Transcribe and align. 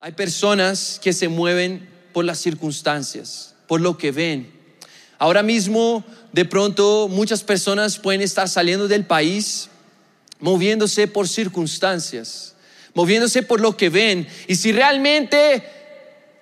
Hay 0.00 0.12
personas 0.12 1.00
que 1.02 1.12
se 1.12 1.26
mueven 1.26 1.88
por 2.12 2.24
las 2.24 2.38
circunstancias, 2.38 3.56
por 3.66 3.80
lo 3.80 3.98
que 3.98 4.12
ven. 4.12 4.48
Ahora 5.18 5.42
mismo, 5.42 6.04
de 6.32 6.44
pronto, 6.44 7.08
muchas 7.08 7.42
personas 7.42 7.98
pueden 7.98 8.20
estar 8.20 8.48
saliendo 8.48 8.86
del 8.86 9.04
país 9.04 9.68
moviéndose 10.38 11.08
por 11.08 11.26
circunstancias, 11.26 12.54
moviéndose 12.94 13.42
por 13.42 13.60
lo 13.60 13.76
que 13.76 13.88
ven. 13.88 14.28
Y 14.46 14.54
si 14.54 14.70
realmente 14.70 15.64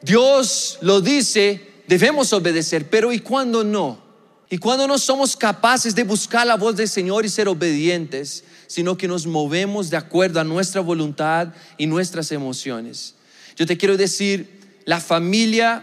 Dios 0.02 0.76
lo 0.82 1.00
dice, 1.00 1.66
debemos 1.88 2.34
obedecer. 2.34 2.90
Pero 2.90 3.10
¿y 3.10 3.20
cuando 3.20 3.64
no? 3.64 4.04
¿Y 4.50 4.58
cuando 4.58 4.86
no 4.86 4.98
somos 4.98 5.34
capaces 5.34 5.94
de 5.94 6.04
buscar 6.04 6.46
la 6.46 6.56
voz 6.56 6.76
del 6.76 6.90
Señor 6.90 7.24
y 7.24 7.30
ser 7.30 7.48
obedientes, 7.48 8.44
sino 8.66 8.98
que 8.98 9.08
nos 9.08 9.26
movemos 9.26 9.88
de 9.88 9.96
acuerdo 9.96 10.40
a 10.40 10.44
nuestra 10.44 10.82
voluntad 10.82 11.54
y 11.78 11.86
nuestras 11.86 12.30
emociones? 12.32 13.15
Yo 13.56 13.66
te 13.66 13.76
quiero 13.76 13.96
decir, 13.96 14.60
la 14.84 15.00
familia 15.00 15.82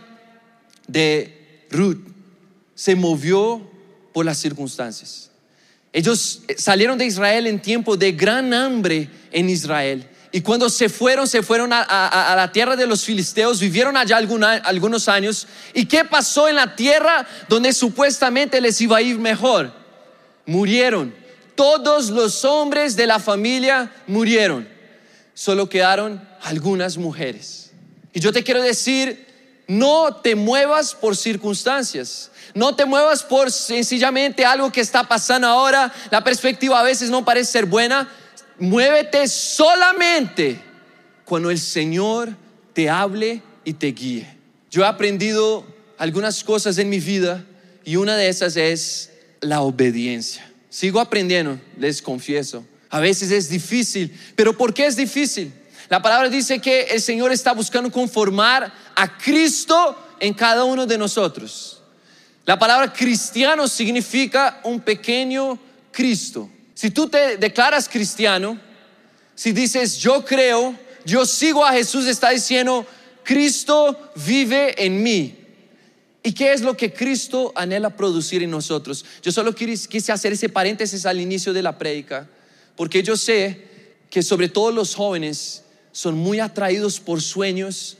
de 0.88 1.66
Ruth 1.70 2.00
se 2.76 2.96
movió 2.96 3.62
por 4.14 4.26
las 4.26 4.38
circunstancias. 4.38 5.32
Ellos 5.92 6.42
salieron 6.58 6.98
de 6.98 7.06
Israel 7.06 7.48
en 7.48 7.62
tiempo 7.62 7.98
de 7.98 8.12
gran 8.12 8.54
hambre 8.54 9.10
en 9.32 9.50
Israel. 9.50 10.08
Y 10.32 10.42
cuando 10.42 10.68
se 10.68 10.90
fueron, 10.90 11.28
se 11.28 11.44
fueron 11.44 11.72
a, 11.72 12.34
la 12.36 12.52
tierra 12.52 12.76
de 12.76 12.88
los 12.88 13.04
filisteos, 13.04 13.60
vivieron 13.60 13.96
allá 13.96 14.18
algunos 14.18 15.08
años. 15.08 15.48
¿Y 15.76 15.86
qué 15.86 16.04
pasó 16.04 16.50
en 16.50 16.56
la 16.56 16.76
tierra 16.76 17.28
donde 17.48 17.72
supuestamente 17.72 18.60
les 18.60 18.82
iba 18.82 18.98
a 18.98 19.02
ir 19.04 19.20
mejor? 19.20 19.72
Murieron. 20.48 21.14
Todos 21.54 22.10
los 22.10 22.44
hombres 22.46 22.96
de 22.96 23.06
la 23.06 23.20
familia 23.20 23.92
murieron. 24.08 24.68
Solo 25.36 25.70
quedaron 25.70 26.20
algunas 26.42 26.98
mujeres. 26.98 27.63
Y 28.14 28.20
yo 28.20 28.32
te 28.32 28.44
quiero 28.44 28.62
decir, 28.62 29.26
no 29.68 30.16
te 30.18 30.36
muevas 30.36 30.94
por 30.94 31.18
circunstancias. 31.18 32.32
No 32.54 32.76
te 32.76 32.86
muevas 32.86 33.24
por 33.24 33.52
sencillamente 33.52 34.46
algo 34.46 34.72
que 34.72 34.82
está 34.82 35.08
pasando 35.08 35.48
ahora. 35.48 35.92
La 36.12 36.24
perspectiva 36.24 36.80
a 36.80 36.84
veces 36.84 37.10
no 37.10 37.26
parece 37.26 37.52
ser 37.52 37.66
buena. 37.66 38.10
Muévete 38.60 39.28
solamente 39.28 40.62
cuando 41.26 41.50
el 41.50 41.60
Señor 41.60 42.36
te 42.74 42.90
hable 42.90 43.42
y 43.66 43.74
te 43.74 43.88
guíe. 43.88 44.28
Yo 44.70 44.84
he 44.84 44.88
aprendido 44.88 45.66
algunas 45.98 46.44
cosas 46.44 46.78
en 46.78 46.90
mi 46.90 47.00
vida 47.00 47.44
y 47.84 47.96
una 47.96 48.16
de 48.16 48.28
esas 48.28 48.56
es 48.56 49.12
la 49.42 49.62
obediencia. 49.62 50.50
Sigo 50.70 51.00
aprendiendo, 51.00 51.60
les 51.78 52.02
confieso. 52.02 52.66
A 52.90 53.00
veces 53.00 53.32
es 53.32 53.50
difícil, 53.50 54.16
pero 54.36 54.56
¿por 54.56 54.74
qué 54.74 54.86
es 54.86 54.96
difícil? 54.96 55.52
La 55.94 56.02
palabra 56.02 56.28
dice 56.28 56.58
que 56.58 56.86
el 56.86 57.00
Señor 57.00 57.32
está 57.32 57.54
buscando 57.54 57.92
conformar 57.92 58.74
a 58.96 59.16
Cristo 59.16 59.96
en 60.20 60.34
cada 60.34 60.64
uno 60.64 60.88
de 60.88 60.98
nosotros. 60.98 61.84
La 62.48 62.58
palabra 62.58 62.92
cristiano 62.92 63.68
significa 63.68 64.60
un 64.64 64.80
pequeño 64.80 65.60
Cristo. 65.92 66.50
Si 66.74 66.90
tú 66.90 67.08
te 67.08 67.38
declaras 67.38 67.88
cristiano, 67.88 68.60
si 69.36 69.52
dices 69.52 70.00
yo 70.00 70.26
creo, 70.26 70.76
yo 71.06 71.28
sigo 71.28 71.64
a 71.64 71.74
Jesús, 71.74 72.08
está 72.08 72.32
diciendo 72.32 72.88
Cristo 73.24 73.96
vive 74.16 74.74
en 74.84 75.04
mí. 75.04 75.38
¿Y 76.24 76.34
qué 76.34 76.54
es 76.54 76.62
lo 76.62 76.76
que 76.76 76.92
Cristo 76.92 77.54
anhela 77.56 77.92
producir 77.92 78.42
en 78.42 78.50
nosotros? 78.50 79.06
Yo 79.22 79.32
solo 79.32 79.54
quise 79.54 80.12
hacer 80.12 80.34
ese 80.34 80.50
paréntesis 80.50 81.06
al 81.06 81.22
inicio 81.22 81.54
de 81.54 81.62
la 81.62 81.78
prédica, 81.78 82.28
porque 82.76 83.04
yo 83.04 83.16
sé 83.16 83.68
que 84.10 84.24
sobre 84.24 84.50
todo 84.50 84.72
los 84.72 84.96
jóvenes 84.96 85.64
son 85.94 86.18
muy 86.18 86.42
atraídos 86.42 87.00
por 87.00 87.22
sueños 87.22 87.98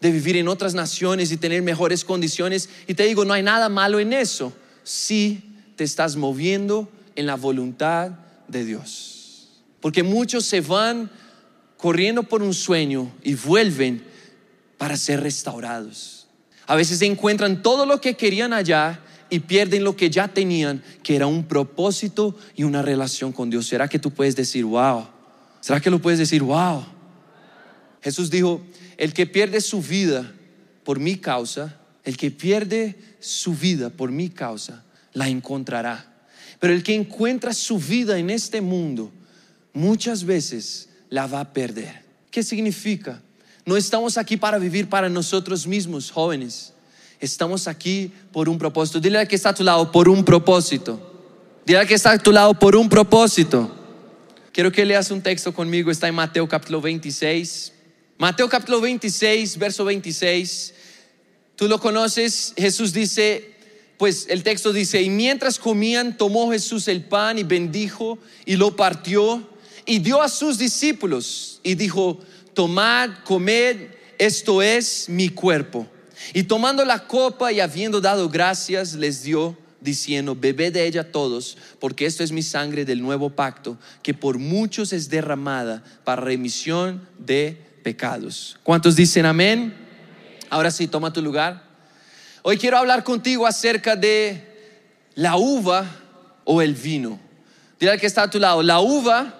de 0.00 0.10
vivir 0.10 0.36
en 0.36 0.48
otras 0.48 0.74
naciones 0.74 1.30
y 1.30 1.36
tener 1.36 1.62
mejores 1.62 2.04
condiciones. 2.04 2.68
Y 2.88 2.94
te 2.94 3.04
digo, 3.04 3.24
no 3.24 3.32
hay 3.32 3.42
nada 3.42 3.68
malo 3.68 4.00
en 4.00 4.12
eso 4.12 4.52
si 4.82 5.40
te 5.76 5.84
estás 5.84 6.16
moviendo 6.16 6.90
en 7.14 7.26
la 7.26 7.36
voluntad 7.36 8.10
de 8.48 8.64
Dios. 8.64 9.48
Porque 9.80 10.02
muchos 10.02 10.44
se 10.44 10.60
van 10.60 11.10
corriendo 11.76 12.22
por 12.22 12.42
un 12.42 12.54
sueño 12.54 13.12
y 13.22 13.34
vuelven 13.34 14.04
para 14.78 14.96
ser 14.96 15.20
restaurados. 15.20 16.26
A 16.66 16.76
veces 16.76 17.02
encuentran 17.02 17.62
todo 17.62 17.84
lo 17.86 18.00
que 18.00 18.14
querían 18.14 18.52
allá 18.52 19.00
y 19.28 19.40
pierden 19.40 19.84
lo 19.84 19.96
que 19.96 20.10
ya 20.10 20.28
tenían, 20.28 20.82
que 21.02 21.16
era 21.16 21.26
un 21.26 21.44
propósito 21.44 22.36
y 22.54 22.64
una 22.64 22.82
relación 22.82 23.32
con 23.32 23.50
Dios. 23.50 23.66
¿Será 23.66 23.88
que 23.88 23.98
tú 23.98 24.10
puedes 24.10 24.36
decir, 24.36 24.64
wow? 24.64 25.06
¿Será 25.60 25.80
que 25.80 25.90
lo 25.90 25.98
puedes 25.98 26.18
decir, 26.18 26.42
wow? 26.42 26.93
Jesús 28.04 28.28
dijo, 28.28 28.60
el 28.98 29.14
que 29.14 29.24
pierde 29.24 29.62
su 29.62 29.80
vida 29.80 30.30
por 30.84 31.00
mi 31.00 31.16
causa, 31.16 31.80
el 32.04 32.18
que 32.18 32.30
pierde 32.30 32.96
su 33.18 33.54
vida 33.54 33.88
por 33.88 34.12
mi 34.12 34.28
causa, 34.28 34.84
la 35.14 35.30
encontrará. 35.30 36.12
Pero 36.60 36.74
el 36.74 36.82
que 36.82 36.94
encuentra 36.94 37.54
su 37.54 37.78
vida 37.78 38.18
en 38.18 38.28
este 38.28 38.60
mundo, 38.60 39.10
muchas 39.72 40.24
veces 40.24 40.90
la 41.08 41.26
va 41.26 41.40
a 41.40 41.52
perder. 41.54 42.02
¿Qué 42.30 42.42
significa? 42.42 43.22
No 43.64 43.74
estamos 43.74 44.18
aquí 44.18 44.36
para 44.36 44.58
vivir 44.58 44.90
para 44.90 45.08
nosotros 45.08 45.66
mismos, 45.66 46.10
jóvenes. 46.10 46.74
Estamos 47.20 47.66
aquí 47.66 48.12
por 48.32 48.50
un 48.50 48.58
propósito. 48.58 49.00
Dile 49.00 49.16
al 49.16 49.28
que 49.28 49.36
está 49.36 49.48
a 49.48 49.54
tu 49.54 49.64
lado, 49.64 49.90
por 49.90 50.10
un 50.10 50.22
propósito. 50.22 51.32
Dile 51.64 51.78
al 51.78 51.86
que 51.86 51.94
está 51.94 52.10
a 52.10 52.18
tu 52.18 52.32
lado, 52.32 52.52
por 52.52 52.76
un 52.76 52.86
propósito. 52.86 53.74
Quiero 54.52 54.70
que 54.70 54.84
leas 54.84 55.10
un 55.10 55.22
texto 55.22 55.54
conmigo, 55.54 55.90
está 55.90 56.06
en 56.06 56.16
Mateo 56.16 56.46
capítulo 56.46 56.82
26. 56.82 57.72
Mateo 58.16 58.48
capítulo 58.48 58.80
26, 58.80 59.58
verso 59.58 59.84
26. 59.84 60.74
Tú 61.56 61.66
lo 61.66 61.80
conoces, 61.80 62.54
Jesús 62.56 62.92
dice, 62.92 63.54
pues 63.98 64.26
el 64.28 64.44
texto 64.44 64.72
dice, 64.72 65.02
y 65.02 65.10
mientras 65.10 65.58
comían, 65.58 66.16
tomó 66.16 66.52
Jesús 66.52 66.86
el 66.86 67.04
pan 67.04 67.38
y 67.38 67.42
bendijo 67.42 68.18
y 68.44 68.54
lo 68.54 68.76
partió 68.76 69.48
y 69.84 69.98
dio 69.98 70.22
a 70.22 70.28
sus 70.28 70.58
discípulos 70.58 71.60
y 71.64 71.74
dijo, 71.74 72.20
tomad, 72.54 73.10
comed, 73.24 73.88
esto 74.16 74.62
es 74.62 75.08
mi 75.08 75.28
cuerpo. 75.28 75.88
Y 76.32 76.44
tomando 76.44 76.84
la 76.84 77.08
copa 77.08 77.50
y 77.50 77.58
habiendo 77.58 78.00
dado 78.00 78.28
gracias, 78.28 78.94
les 78.94 79.24
dio 79.24 79.56
diciendo, 79.80 80.36
bebed 80.36 80.72
de 80.72 80.86
ella 80.86 81.10
todos, 81.10 81.58
porque 81.80 82.06
esto 82.06 82.22
es 82.22 82.30
mi 82.30 82.42
sangre 82.42 82.84
del 82.84 83.02
nuevo 83.02 83.30
pacto, 83.30 83.76
que 84.02 84.14
por 84.14 84.38
muchos 84.38 84.92
es 84.92 85.10
derramada 85.10 85.82
para 86.04 86.22
remisión 86.22 87.06
de 87.18 87.63
pecados. 87.84 88.58
¿Cuántos 88.64 88.96
dicen 88.96 89.26
amén? 89.26 89.72
Ahora 90.50 90.72
sí, 90.72 90.88
toma 90.88 91.12
tu 91.12 91.22
lugar. 91.22 91.62
Hoy 92.42 92.58
quiero 92.58 92.78
hablar 92.78 93.04
contigo 93.04 93.46
acerca 93.46 93.94
de 93.94 94.42
la 95.14 95.36
uva 95.36 95.86
o 96.44 96.60
el 96.60 96.74
vino. 96.74 97.20
Dile 97.78 97.92
al 97.92 98.00
que 98.00 98.06
está 98.06 98.24
a 98.24 98.30
tu 98.30 98.40
lado, 98.40 98.62
la 98.62 98.80
uva 98.80 99.38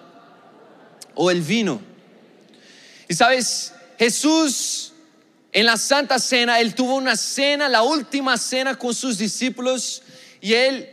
o 1.15 1.29
el 1.29 1.41
vino. 1.41 1.81
Y 3.09 3.13
sabes, 3.13 3.73
Jesús 3.99 4.93
en 5.51 5.65
la 5.65 5.77
Santa 5.77 6.19
Cena, 6.19 6.59
él 6.59 6.75
tuvo 6.75 6.95
una 6.95 7.15
cena, 7.15 7.69
la 7.69 7.81
última 7.81 8.37
cena 8.37 8.75
con 8.75 8.93
sus 8.93 9.17
discípulos 9.17 10.03
y 10.41 10.53
él 10.53 10.89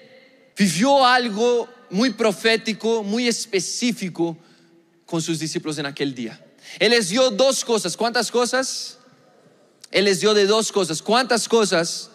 vivió 0.56 1.04
algo 1.04 1.68
muy 1.90 2.10
profético, 2.10 3.02
muy 3.02 3.26
específico 3.26 4.36
con 5.04 5.20
sus 5.20 5.40
discípulos 5.40 5.78
en 5.78 5.86
aquel 5.86 6.14
día. 6.14 6.40
Él 6.78 6.90
les 6.90 7.08
dio 7.08 7.30
dos 7.30 7.64
cosas. 7.64 7.96
¿Cuántas 7.96 8.30
cosas? 8.30 8.98
Él 9.90 10.06
les 10.06 10.20
dio 10.20 10.34
de 10.34 10.46
dos 10.46 10.72
cosas. 10.72 11.02
¿Cuántas 11.02 11.48
cosas? 11.48 12.10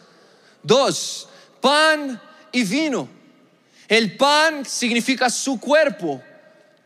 Dos. 0.63 1.28
Pan 1.62 2.22
y 2.51 2.63
vino. 2.63 3.07
El 3.88 4.18
pan 4.18 4.66
significa 4.66 5.29
su 5.29 5.59
cuerpo. 5.59 6.22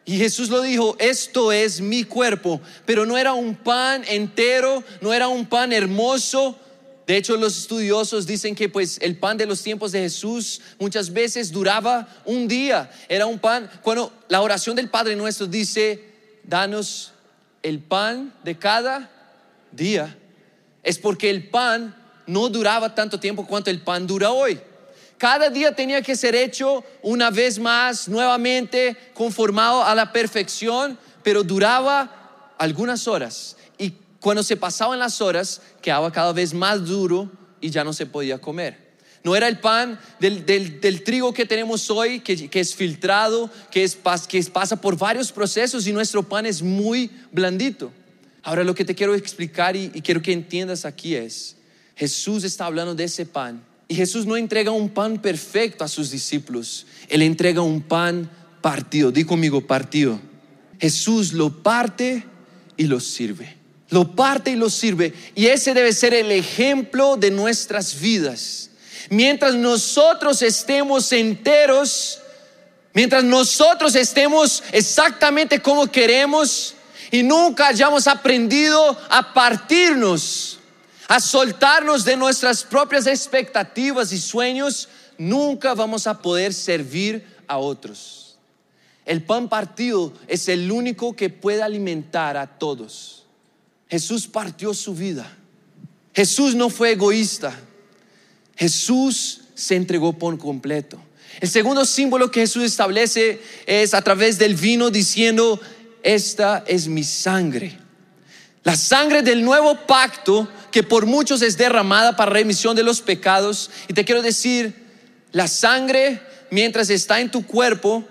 Y 0.06 0.18
Jesús 0.18 0.50
lo 0.50 0.62
dijo, 0.62 0.96
esto 1.00 1.52
es 1.52 1.80
mi 1.80 2.04
cuerpo. 2.04 2.60
Pero 2.86 3.06
no 3.06 3.18
era 3.18 3.34
un 3.34 3.56
pan 3.56 4.04
entero, 4.08 4.84
no 5.00 5.14
era 5.14 5.28
un 5.28 5.46
pan 5.46 5.72
hermoso. 5.72 6.58
De 7.08 7.18
hecho, 7.18 7.36
los 7.38 7.58
estudiosos 7.58 8.26
dicen 8.26 8.56
que 8.56 8.70
pues 8.70 8.98
el 9.02 9.18
pan 9.18 9.38
de 9.38 9.46
los 9.46 9.62
tiempos 9.62 9.92
de 9.92 10.00
Jesús 10.02 10.62
muchas 10.80 11.12
veces 11.12 11.52
duraba 11.52 12.08
un 12.26 12.48
día. 12.48 12.92
Era 13.10 13.26
un 13.26 13.40
pan, 13.40 13.70
cuando 13.82 14.12
la 14.28 14.42
oración 14.42 14.76
del 14.76 14.90
Padre 14.90 15.16
nuestro 15.16 15.48
dice, 15.48 16.04
danos 16.44 17.12
el 17.64 17.80
pan 17.80 18.34
de 18.44 18.58
cada 18.58 19.10
día, 19.72 20.18
es 20.84 20.98
porque 20.98 21.30
el 21.30 21.50
pan 21.50 21.96
no 22.26 22.50
duraba 22.50 22.96
tanto 22.96 23.20
tiempo 23.20 23.46
cuanto 23.46 23.70
el 23.70 23.82
pan 23.82 24.08
dura 24.08 24.32
hoy. 24.32 24.60
Cada 25.18 25.50
día 25.50 25.76
tenía 25.76 26.02
que 26.02 26.16
ser 26.16 26.34
hecho 26.34 26.84
una 27.04 27.30
vez 27.30 27.60
más, 27.60 28.08
nuevamente, 28.08 28.98
conformado 29.14 29.84
a 29.84 29.94
la 29.94 30.12
perfección, 30.12 30.98
pero 31.22 31.44
duraba 31.44 32.54
algunas 32.58 33.08
horas. 33.08 33.56
Y 33.78 33.94
cuando 34.20 34.42
se 34.42 34.58
pasaban 34.58 34.98
las 34.98 35.22
horas, 35.22 35.62
quedaba 35.82 36.12
cada 36.12 36.34
vez 36.34 36.54
más 36.54 36.86
duro 36.86 37.30
y 37.60 37.70
ya 37.70 37.84
no 37.84 37.94
se 37.94 38.08
podía 38.08 38.40
comer. 38.40 38.91
No 39.24 39.36
era 39.36 39.48
el 39.48 39.60
pan 39.60 40.00
del, 40.20 41.04
trigo 41.04 41.34
que 41.34 41.46
tenemos 41.46 41.90
hoy, 41.92 42.22
que, 42.22 42.50
es 42.52 42.76
filtrado, 42.76 43.50
que, 43.70 43.84
es, 43.84 43.98
que 44.28 44.44
pasa 44.46 44.76
por 44.76 44.98
varios 44.98 45.32
procesos 45.32 45.86
y 45.86 45.94
nuestro 45.94 46.24
pan 46.24 46.46
es 46.46 46.62
muy 46.62 47.12
blandito. 47.32 47.92
Ahora 48.42 48.64
lo 48.64 48.74
que 48.74 48.86
te 48.86 48.96
quiero 48.96 49.14
explicar 49.14 49.76
y, 49.76 49.92
y 49.94 50.02
quiero 50.02 50.22
que 50.22 50.34
entiendas 50.34 50.86
aquí 50.86 51.16
es, 51.16 51.56
Jesús 51.96 52.44
está 52.44 52.66
hablando 52.66 52.96
de 52.96 53.04
ese 53.04 53.26
pan. 53.26 53.64
Y 53.88 53.96
Jesús 53.96 54.26
no 54.26 54.38
entrega 54.38 54.72
un 54.72 54.90
pan 54.90 55.22
perfecto 55.22 55.84
a 55.84 55.88
sus 55.88 56.10
discípulos, 56.10 56.88
Él 57.10 57.22
entrega 57.22 57.62
un 57.62 57.82
pan 57.82 58.30
partido. 58.62 59.12
Di 59.12 59.24
conmigo 59.24 59.68
partido. 59.68 60.20
Jesús 60.80 61.34
lo 61.34 61.62
parte 61.62 62.24
y 62.78 62.86
lo 62.86 63.00
sirve. 63.00 63.56
Lo 63.90 64.16
parte 64.16 64.52
y 64.52 64.56
lo 64.56 64.70
sirve. 64.70 65.14
Y 65.36 65.48
ese 65.48 65.74
debe 65.74 65.94
ser 65.94 66.14
el 66.14 66.32
ejemplo 66.32 67.18
de 67.18 67.30
nuestras 67.30 68.00
vidas. 68.00 68.71
Mientras 69.10 69.56
nosotros 69.56 70.42
estemos 70.42 71.12
enteros, 71.12 72.20
mientras 72.94 73.24
nosotros 73.24 73.96
estemos 73.96 74.64
exactamente 74.72 75.62
como 75.62 75.88
queremos 75.88 76.76
y 77.12 77.24
nunca 77.24 77.68
hayamos 77.68 78.08
aprendido 78.08 78.98
a 79.10 79.34
partirnos, 79.34 80.60
a 81.08 81.20
soltarnos 81.20 82.06
de 82.06 82.16
nuestras 82.16 82.64
propias 82.64 83.06
expectativas 83.08 84.14
y 84.14 84.18
sueños, 84.18 84.88
nunca 85.18 85.74
vamos 85.74 86.08
a 86.08 86.22
poder 86.22 86.54
servir 86.54 87.26
a 87.48 87.58
otros. 87.58 88.38
El 89.06 89.24
pan 89.24 89.50
partido 89.50 90.14
es 90.28 90.48
el 90.48 90.72
único 90.72 91.16
que 91.16 91.30
puede 91.30 91.64
alimentar 91.64 92.38
a 92.38 92.48
todos. 92.48 93.26
Jesús 93.90 94.28
partió 94.28 94.74
su 94.74 94.96
vida. 94.96 95.30
Jesús 96.14 96.56
no 96.56 96.70
fue 96.70 96.92
egoísta. 96.92 97.54
Jesús 98.56 99.42
se 99.56 99.76
entregó 99.76 100.14
por 100.14 100.38
completo. 100.38 101.02
El 101.40 101.50
segundo 101.50 101.86
símbolo 101.86 102.30
que 102.30 102.42
Jesús 102.42 102.64
establece 102.64 103.42
es 103.66 103.94
a 103.94 104.02
través 104.02 104.38
del 104.38 104.56
vino 104.56 104.90
diciendo, 104.90 105.60
esta 106.04 106.64
es 106.68 106.88
mi 106.88 107.04
sangre. 107.04 107.78
La 108.64 108.76
sangre 108.76 109.24
del 109.24 109.44
nuevo 109.44 109.76
pacto 109.88 110.48
que 110.72 110.84
por 110.84 111.06
muchos 111.06 111.42
es 111.42 111.58
derramada 111.58 112.16
para 112.16 112.32
remisión 112.32 112.76
de 112.76 112.84
los 112.84 113.02
pecados. 113.02 113.72
Y 113.88 113.94
te 113.94 114.06
quiero 114.06 114.22
decir, 114.22 114.74
la 115.32 115.48
sangre 115.48 116.22
mientras 116.52 116.90
está 116.90 117.20
en 117.20 117.32
tu 117.32 117.46
cuerpo 117.46 118.04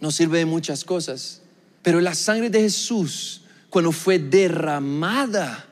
no 0.00 0.10
sirve 0.10 0.38
de 0.38 0.44
muchas 0.44 0.84
cosas. 0.84 1.40
Pero 1.82 2.00
la 2.00 2.14
sangre 2.14 2.50
de 2.50 2.60
Jesús, 2.60 3.42
cuando 3.70 3.92
fue 3.92 4.18
derramada, 4.18 5.66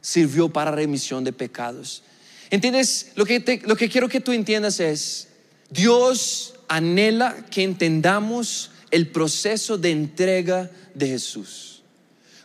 sirvió 0.00 0.48
para 0.48 0.70
remisión 0.70 1.24
de 1.24 1.32
pecados. 1.32 2.02
¿Entiendes? 2.50 3.12
Lo 3.14 3.24
que, 3.24 3.62
lo 3.64 3.76
que 3.76 3.88
quiero 3.88 4.08
que 4.08 4.20
tú 4.20 4.32
entiendas 4.32 4.80
es, 4.80 5.28
Dios 5.70 6.54
anhela 6.68 7.36
que 7.50 7.62
entendamos 7.62 8.70
el 8.90 9.08
proceso 9.08 9.78
de 9.78 9.90
entrega 9.90 10.70
de 10.94 11.08
Jesús 11.08 11.76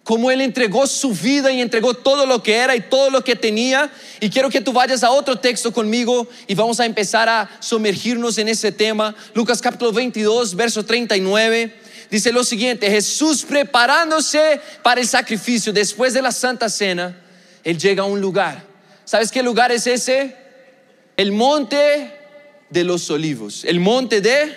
como 0.03 0.31
Él 0.31 0.41
entregó 0.41 0.87
su 0.87 1.13
vida 1.13 1.51
y 1.51 1.61
entregó 1.61 1.93
todo 1.93 2.25
lo 2.25 2.41
que 2.41 2.55
era 2.55 2.75
y 2.75 2.81
todo 2.81 3.09
lo 3.09 3.23
que 3.23 3.35
tenía. 3.35 3.91
Y 4.19 4.29
quiero 4.29 4.49
que 4.49 4.61
tú 4.61 4.73
vayas 4.73 5.03
a 5.03 5.11
otro 5.11 5.37
texto 5.37 5.71
conmigo 5.71 6.27
y 6.47 6.55
vamos 6.55 6.79
a 6.79 6.85
empezar 6.85 7.29
a 7.29 7.49
sumergirnos 7.59 8.37
en 8.37 8.49
ese 8.49 8.71
tema. 8.71 9.15
Lucas 9.33 9.61
capítulo 9.61 9.93
22, 9.93 10.55
verso 10.55 10.83
39. 10.83 11.75
Dice 12.09 12.33
lo 12.33 12.43
siguiente, 12.43 12.89
Jesús 12.89 13.43
preparándose 13.43 14.59
para 14.83 14.99
el 14.99 15.07
sacrificio 15.07 15.71
después 15.71 16.13
de 16.13 16.21
la 16.21 16.31
Santa 16.31 16.67
Cena, 16.67 17.17
Él 17.63 17.77
llega 17.77 18.03
a 18.03 18.07
un 18.07 18.19
lugar. 18.19 18.70
¿Sabes 19.11 19.29
qué 19.29 19.43
lugar 19.43 19.73
es 19.73 19.87
ese? 19.87 20.37
El 21.17 21.33
monte 21.33 22.13
de 22.69 22.85
los 22.85 23.09
olivos. 23.09 23.65
El 23.65 23.81
monte 23.81 24.21
de 24.21 24.55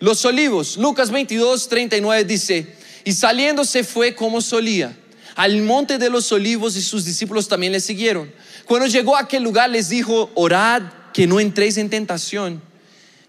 los 0.00 0.24
olivos. 0.24 0.78
Lucas 0.78 1.10
22, 1.10 1.68
39 1.68 2.24
dice, 2.24 2.66
y 3.04 3.12
saliendo 3.12 3.66
se 3.66 3.84
fue 3.84 4.14
como 4.14 4.40
solía 4.40 4.96
al 5.34 5.60
monte 5.60 5.98
de 5.98 6.08
los 6.08 6.32
olivos 6.32 6.78
y 6.78 6.80
sus 6.80 7.04
discípulos 7.04 7.46
también 7.46 7.74
le 7.74 7.80
siguieron. 7.80 8.32
Cuando 8.64 8.86
llegó 8.86 9.14
a 9.14 9.20
aquel 9.20 9.42
lugar 9.42 9.68
les 9.68 9.90
dijo, 9.90 10.30
orad 10.34 10.84
que 11.12 11.26
no 11.26 11.38
entréis 11.38 11.76
en 11.76 11.90
tentación. 11.90 12.62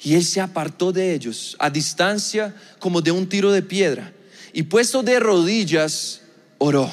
Y 0.02 0.16
él 0.16 0.24
se 0.24 0.40
apartó 0.40 0.94
de 0.94 1.16
ellos 1.16 1.58
a 1.60 1.70
distancia 1.70 2.56
como 2.80 3.02
de 3.02 3.12
un 3.12 3.28
tiro 3.28 3.52
de 3.52 3.62
piedra. 3.62 4.14
Y 4.54 4.64
puesto 4.64 5.04
de 5.04 5.20
rodillas, 5.20 6.22
oró. 6.60 6.90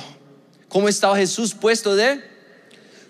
¿Cómo 0.69 0.89
estaba 0.89 1.17
Jesús 1.17 1.55
puesto 1.55 1.95
de 1.95 2.35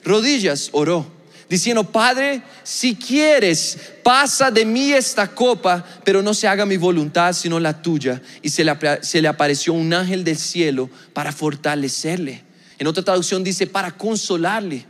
rodillas? 0.06 0.70
Oró 0.72 1.16
diciendo, 1.48 1.84
Padre, 1.84 2.42
si 2.62 2.96
quieres, 2.96 3.78
pasa 4.02 4.50
de 4.50 4.64
mí 4.64 4.92
esta 4.92 5.28
copa, 5.28 5.84
pero 6.04 6.22
no 6.22 6.34
se 6.34 6.48
haga 6.48 6.66
mi 6.66 6.76
voluntad 6.76 7.32
sino 7.32 7.60
la 7.60 7.80
tuya. 7.80 8.20
Y 8.42 8.50
se 8.50 8.64
le, 8.64 8.76
se 9.02 9.22
le 9.22 9.28
apareció 9.28 9.72
un 9.72 9.92
ángel 9.92 10.24
del 10.24 10.36
cielo 10.36 10.90
para 11.12 11.32
fortalecerle. 11.32 12.42
En 12.78 12.86
otra 12.86 13.02
traducción 13.02 13.42
dice, 13.42 13.66
para 13.66 13.92
consolarle, 13.92 14.84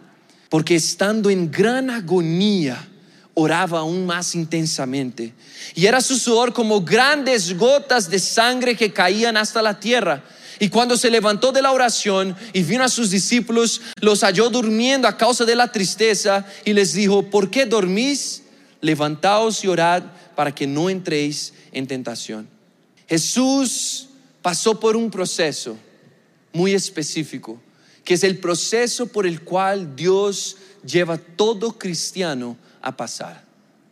porque 0.49 0.77
estando 0.77 1.31
en 1.31 1.51
gran 1.51 1.91
agonía, 1.91 2.89
oraba 3.35 3.81
aún 3.81 4.07
más 4.07 4.35
intensamente. 4.35 5.35
Y 5.75 5.87
era 5.87 6.01
su 6.01 6.17
sudor 6.19 6.53
como 6.53 6.81
grandes 6.81 7.57
gotas 7.57 8.09
de 8.09 8.19
sangre 8.19 8.77
que 8.77 8.93
caían 8.93 9.37
hasta 9.37 9.61
la 9.63 9.79
tierra. 9.79 10.25
Y 10.59 10.69
cuando 10.69 10.97
se 10.97 11.11
levantó 11.11 11.53
de 11.53 11.63
la 11.63 11.73
oración 11.73 12.35
y 12.53 12.63
vino 12.63 12.85
a 12.85 12.89
sus 12.89 13.11
discípulos, 13.11 13.83
los 14.01 14.23
halló 14.23 14.49
durmiendo 14.49 15.07
a 15.07 15.17
causa 15.17 15.45
de 15.45 15.55
la 15.55 15.71
tristeza 15.71 16.47
y 16.65 16.73
les 16.73 16.95
dijo, 16.95 17.25
¿por 17.25 17.51
qué 17.51 17.67
dormís? 17.67 18.43
Levantaos 18.81 19.65
y 19.65 19.69
orad 19.69 20.03
para 20.35 20.55
que 20.55 20.67
no 20.67 20.89
entréis 20.89 21.53
en 21.73 21.87
tentación. 21.87 22.49
Jesús 23.09 24.09
pasó 24.43 24.79
por 24.81 24.97
un 24.97 25.11
proceso 25.11 25.77
muy 26.53 26.73
específico, 26.73 27.61
que 28.05 28.15
es 28.15 28.25
el 28.25 28.39
proceso 28.39 29.07
por 29.07 29.27
el 29.27 29.43
cual 29.43 29.95
Dios 29.95 30.57
lleva 30.85 31.19
todo 31.19 31.79
cristiano 31.79 32.57
a 32.81 32.97
pasar. 32.97 33.45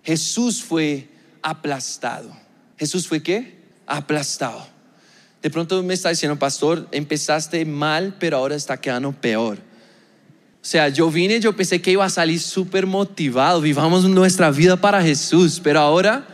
Jesús 0.03 0.63
fue 0.63 1.09
aplastado. 1.43 2.35
¿Jesús 2.79 3.07
fue 3.07 3.23
qué? 3.23 3.59
Aplastado. 3.87 4.74
De 5.45 5.51
pronto 5.51 5.83
me 5.83 5.93
está 5.93 6.09
diciendo, 6.09 6.39
pastor, 6.39 6.89
empezaste 6.91 7.67
mal, 7.67 8.17
pero 8.19 8.39
ahora 8.39 8.57
está 8.57 8.81
quedando 8.81 9.13
peor. 9.13 9.59
O 9.59 10.65
sea, 10.67 10.89
yo 10.89 11.11
vine, 11.11 11.39
yo 11.39 11.55
pensé 11.55 11.83
que 11.83 11.91
iba 11.91 12.03
a 12.03 12.09
salir 12.09 12.41
súper 12.41 12.87
motivado, 12.87 13.61
vivamos 13.61 14.05
nuestra 14.05 14.51
vida 14.51 14.81
para 14.81 15.03
Jesús, 15.03 15.61
pero 15.63 15.81
ahora 15.81 16.27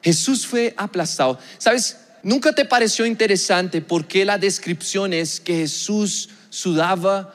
Jesús 0.00 0.46
fue 0.46 0.72
aplastado. 0.76 1.40
¿Sabes? 1.58 1.96
¿Nunca 2.22 2.54
te 2.54 2.64
pareció 2.64 3.04
interesante 3.04 3.80
por 3.80 4.06
qué 4.06 4.24
la 4.24 4.38
descripción 4.38 5.12
es 5.12 5.40
que 5.40 5.56
Jesús 5.56 6.28
sudaba 6.50 7.34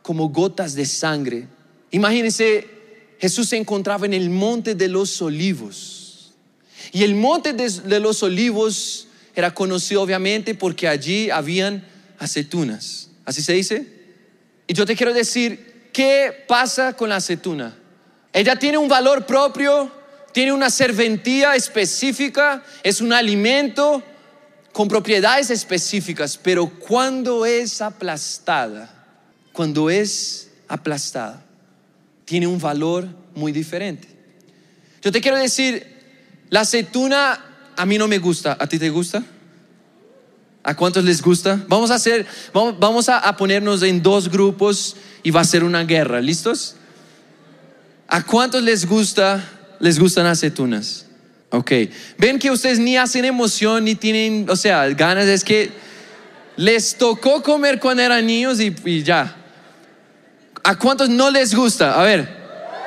como 0.00 0.30
gotas 0.30 0.74
de 0.74 0.86
sangre? 0.86 1.48
Imagínense, 1.90 2.66
Jesús 3.18 3.50
se 3.50 3.58
encontraba 3.58 4.06
en 4.06 4.14
el 4.14 4.30
monte 4.30 4.74
de 4.74 4.88
los 4.88 5.20
olivos. 5.20 6.32
Y 6.92 7.02
el 7.02 7.14
monte 7.14 7.52
de, 7.52 7.68
de 7.68 8.00
los 8.00 8.22
olivos 8.22 9.08
era 9.34 9.52
conocido 9.52 10.02
obviamente 10.02 10.54
porque 10.54 10.88
allí 10.88 11.30
habían 11.30 11.84
aceitunas. 12.18 13.10
¿Así 13.24 13.42
se 13.42 13.52
dice? 13.52 13.86
Y 14.66 14.74
yo 14.74 14.86
te 14.86 14.96
quiero 14.96 15.12
decir, 15.12 15.88
¿qué 15.92 16.44
pasa 16.46 16.94
con 16.94 17.08
la 17.08 17.16
aceituna? 17.16 17.76
Ella 18.32 18.56
tiene 18.56 18.78
un 18.78 18.88
valor 18.88 19.26
propio, 19.26 19.90
tiene 20.32 20.52
una 20.52 20.70
serventía 20.70 21.54
específica, 21.54 22.62
es 22.82 23.00
un 23.00 23.12
alimento 23.12 24.02
con 24.72 24.88
propiedades 24.88 25.50
específicas, 25.50 26.36
pero 26.36 26.68
cuando 26.68 27.46
es 27.46 27.80
aplastada, 27.80 28.90
cuando 29.52 29.88
es 29.88 30.50
aplastada, 30.66 31.44
tiene 32.24 32.46
un 32.46 32.58
valor 32.58 33.06
muy 33.34 33.52
diferente. 33.52 34.08
Yo 35.00 35.12
te 35.12 35.20
quiero 35.20 35.36
decir, 35.36 35.86
la 36.50 36.60
aceituna 36.60 37.53
a 37.76 37.86
mí 37.86 37.98
no 37.98 38.08
me 38.08 38.18
gusta. 38.18 38.56
¿A 38.58 38.66
ti 38.66 38.78
te 38.78 38.90
gusta? 38.90 39.22
¿A 40.62 40.74
cuántos 40.74 41.04
les 41.04 41.20
gusta? 41.20 41.62
Vamos 41.68 41.90
a 41.90 41.96
hacer, 41.96 42.26
vamos, 42.52 43.08
a, 43.10 43.36
ponernos 43.36 43.82
en 43.82 44.02
dos 44.02 44.30
grupos 44.30 44.96
y 45.22 45.30
va 45.30 45.42
a 45.42 45.44
ser 45.44 45.62
una 45.62 45.84
guerra. 45.84 46.20
¿Listos? 46.22 46.76
¿A 48.08 48.22
cuántos 48.22 48.62
les 48.62 48.86
gusta, 48.86 49.44
les 49.78 49.98
gustan 49.98 50.24
aceitunas? 50.24 51.06
Ok. 51.50 51.70
Ven 52.16 52.38
que 52.38 52.50
ustedes 52.50 52.78
ni 52.78 52.96
hacen 52.96 53.26
emoción 53.26 53.84
ni 53.84 53.94
tienen, 53.94 54.46
o 54.48 54.56
sea, 54.56 54.88
ganas. 54.88 55.26
Es 55.26 55.44
que 55.44 55.70
les 56.56 56.96
tocó 56.96 57.42
comer 57.42 57.78
cuando 57.78 58.02
eran 58.02 58.26
niños 58.26 58.58
y, 58.58 59.02
ya. 59.02 59.36
¿A 60.62 60.78
cuántos 60.78 61.10
no 61.10 61.30
les 61.30 61.54
gusta? 61.54 62.00
A 62.00 62.04
ver. 62.04 62.26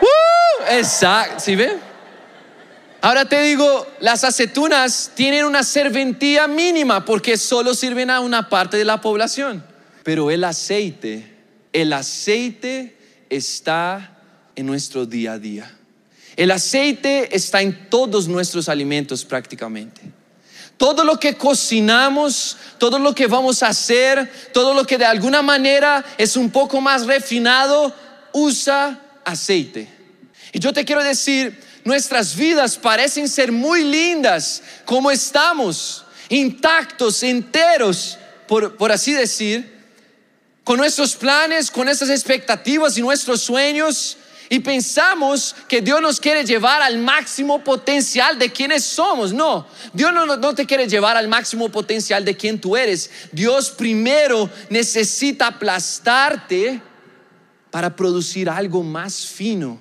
¡Uh! 0.02 0.74
Exacto. 0.74 1.40
¿Sí 1.40 1.56
ven? 1.56 1.87
Ahora 3.08 3.24
te 3.24 3.42
digo, 3.42 3.88
las 4.02 4.26
aceitunas 4.26 5.12
tienen 5.16 5.46
una 5.46 5.64
serventía 5.64 6.46
mínima 6.46 7.06
porque 7.06 7.38
solo 7.38 7.74
sirven 7.74 8.10
a 8.10 8.20
una 8.20 8.50
parte 8.50 8.76
de 8.76 8.84
la 8.84 9.00
población. 9.00 9.64
Pero 10.04 10.30
el 10.30 10.44
aceite, 10.44 11.26
el 11.72 11.94
aceite 11.94 12.98
está 13.30 14.20
en 14.58 14.66
nuestro 14.66 15.06
día 15.06 15.32
a 15.32 15.40
día. 15.40 15.74
El 16.36 16.52
aceite 16.52 17.34
está 17.34 17.62
en 17.62 17.90
todos 17.90 18.28
nuestros 18.28 18.68
alimentos 18.68 19.24
prácticamente. 19.24 20.02
Todo 20.76 21.06
lo 21.06 21.18
que 21.18 21.36
cocinamos, 21.36 22.58
todo 22.78 23.00
lo 23.00 23.16
que 23.16 23.28
vamos 23.28 23.64
a 23.64 23.70
hacer, 23.70 24.30
todo 24.52 24.74
lo 24.74 24.86
que 24.86 24.98
de 24.98 25.06
alguna 25.06 25.42
manera 25.42 26.04
es 26.18 26.36
un 26.36 26.50
poco 26.50 26.82
más 26.82 27.06
refinado, 27.06 27.96
usa 28.34 29.00
aceite. 29.24 29.88
Y 30.52 30.60
yo 30.60 30.74
te 30.74 30.84
quiero 30.84 31.02
decir, 31.02 31.67
nuestras 31.88 32.36
vidas 32.36 32.78
parecen 32.78 33.28
ser 33.28 33.52
muy 33.52 33.84
lindas 33.84 34.62
como 34.86 35.10
estamos, 35.10 36.04
intactos, 36.30 37.24
enteros, 37.24 38.18
por, 38.48 38.76
por 38.76 38.92
así 38.92 39.14
decir, 39.14 39.76
con 40.64 40.78
nuestros 40.78 41.16
planes, 41.16 41.72
con 41.72 41.86
nuestras 41.86 42.10
expectativas 42.10 42.98
y 42.98 43.02
nuestros 43.02 43.42
sueños. 43.42 44.18
Y 44.50 44.60
pensamos 44.60 45.56
que 45.68 45.82
Dios 45.82 46.02
nos 46.02 46.20
quiere 46.20 46.46
llevar 46.46 46.82
al 46.82 46.98
máximo 47.00 47.64
potencial 47.64 48.38
de 48.38 48.52
quienes 48.52 48.84
somos. 48.84 49.34
No, 49.34 49.68
Dios 49.94 50.14
no, 50.14 50.26
no, 50.26 50.56
te 50.56 50.66
quiere 50.66 50.88
llevar 50.88 51.18
al 51.18 51.28
máximo 51.28 51.70
potencial 51.70 52.24
de 52.24 52.36
quien 52.36 52.60
tú 52.60 52.78
eres. 52.78 53.10
Dios 53.32 53.70
primero 53.72 54.50
necesita 54.70 55.48
aplastarte 55.48 56.82
para 57.72 57.96
producir 57.96 58.50
algo 58.50 58.84
más 58.84 59.26
fino 59.26 59.80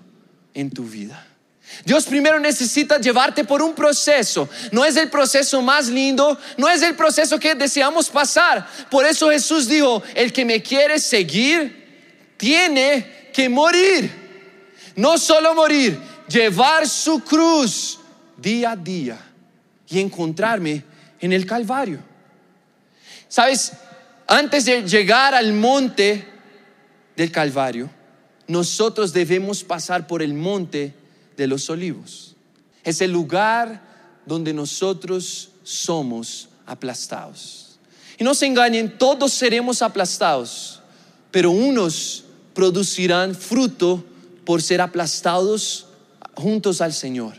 en 0.55 0.71
tu 0.71 0.85
vida. 0.85 1.36
Dios 1.85 2.07
primero 2.07 2.39
necesita 2.41 2.99
llevarte 2.99 3.45
por 3.45 3.63
un 3.63 3.75
proceso. 3.75 4.49
No 4.73 4.85
es 4.85 4.97
el 4.97 5.11
proceso 5.11 5.63
más 5.63 5.89
lindo, 5.89 6.39
no 6.57 6.69
es 6.69 6.83
el 6.83 6.95
proceso 6.95 7.39
que 7.39 7.55
deseamos 7.55 8.09
pasar. 8.09 8.67
Por 8.91 9.07
eso 9.07 9.31
Jesús 9.31 9.69
dijo, 9.69 10.03
el 10.15 10.33
que 10.33 10.45
me 10.45 10.63
quiere 10.63 10.99
seguir 10.99 12.35
tiene 12.37 13.31
que 13.33 13.49
morir. 13.49 14.11
No 14.97 15.19
solo 15.19 15.55
morir, 15.55 16.01
llevar 16.29 16.89
su 16.89 17.21
cruz 17.21 18.01
día 18.37 18.73
a 18.73 18.77
día 18.77 19.19
y 19.89 20.01
encontrarme 20.01 20.83
en 21.21 21.33
el 21.33 21.47
Calvario. 21.47 22.01
Sabes, 23.29 23.73
antes 24.27 24.65
de 24.65 24.83
llegar 24.83 25.35
al 25.35 25.53
monte 25.53 26.27
del 27.17 27.31
Calvario, 27.31 27.91
nosotros 28.49 29.13
debemos 29.13 29.65
pasar 29.65 30.07
por 30.07 30.23
el 30.23 30.35
monte 30.35 30.95
de 31.37 31.47
los 31.47 31.69
olivos. 31.71 32.35
Es 32.83 33.01
el 33.01 33.13
lugar 33.13 33.83
donde 34.25 34.53
nosotros 34.53 35.51
somos 35.63 36.49
aplastados. 36.67 37.79
Y 38.19 38.25
no 38.25 38.35
se 38.35 38.47
engañen, 38.47 38.97
todos 38.99 39.33
seremos 39.33 39.83
aplastados, 39.83 40.81
pero 41.31 41.51
unos 41.51 42.25
producirán 42.55 43.35
fruto 43.35 44.05
por 44.45 44.63
ser 44.63 44.81
aplastados 44.81 45.87
juntos 46.35 46.81
al 46.81 46.93
Señor. 46.93 47.35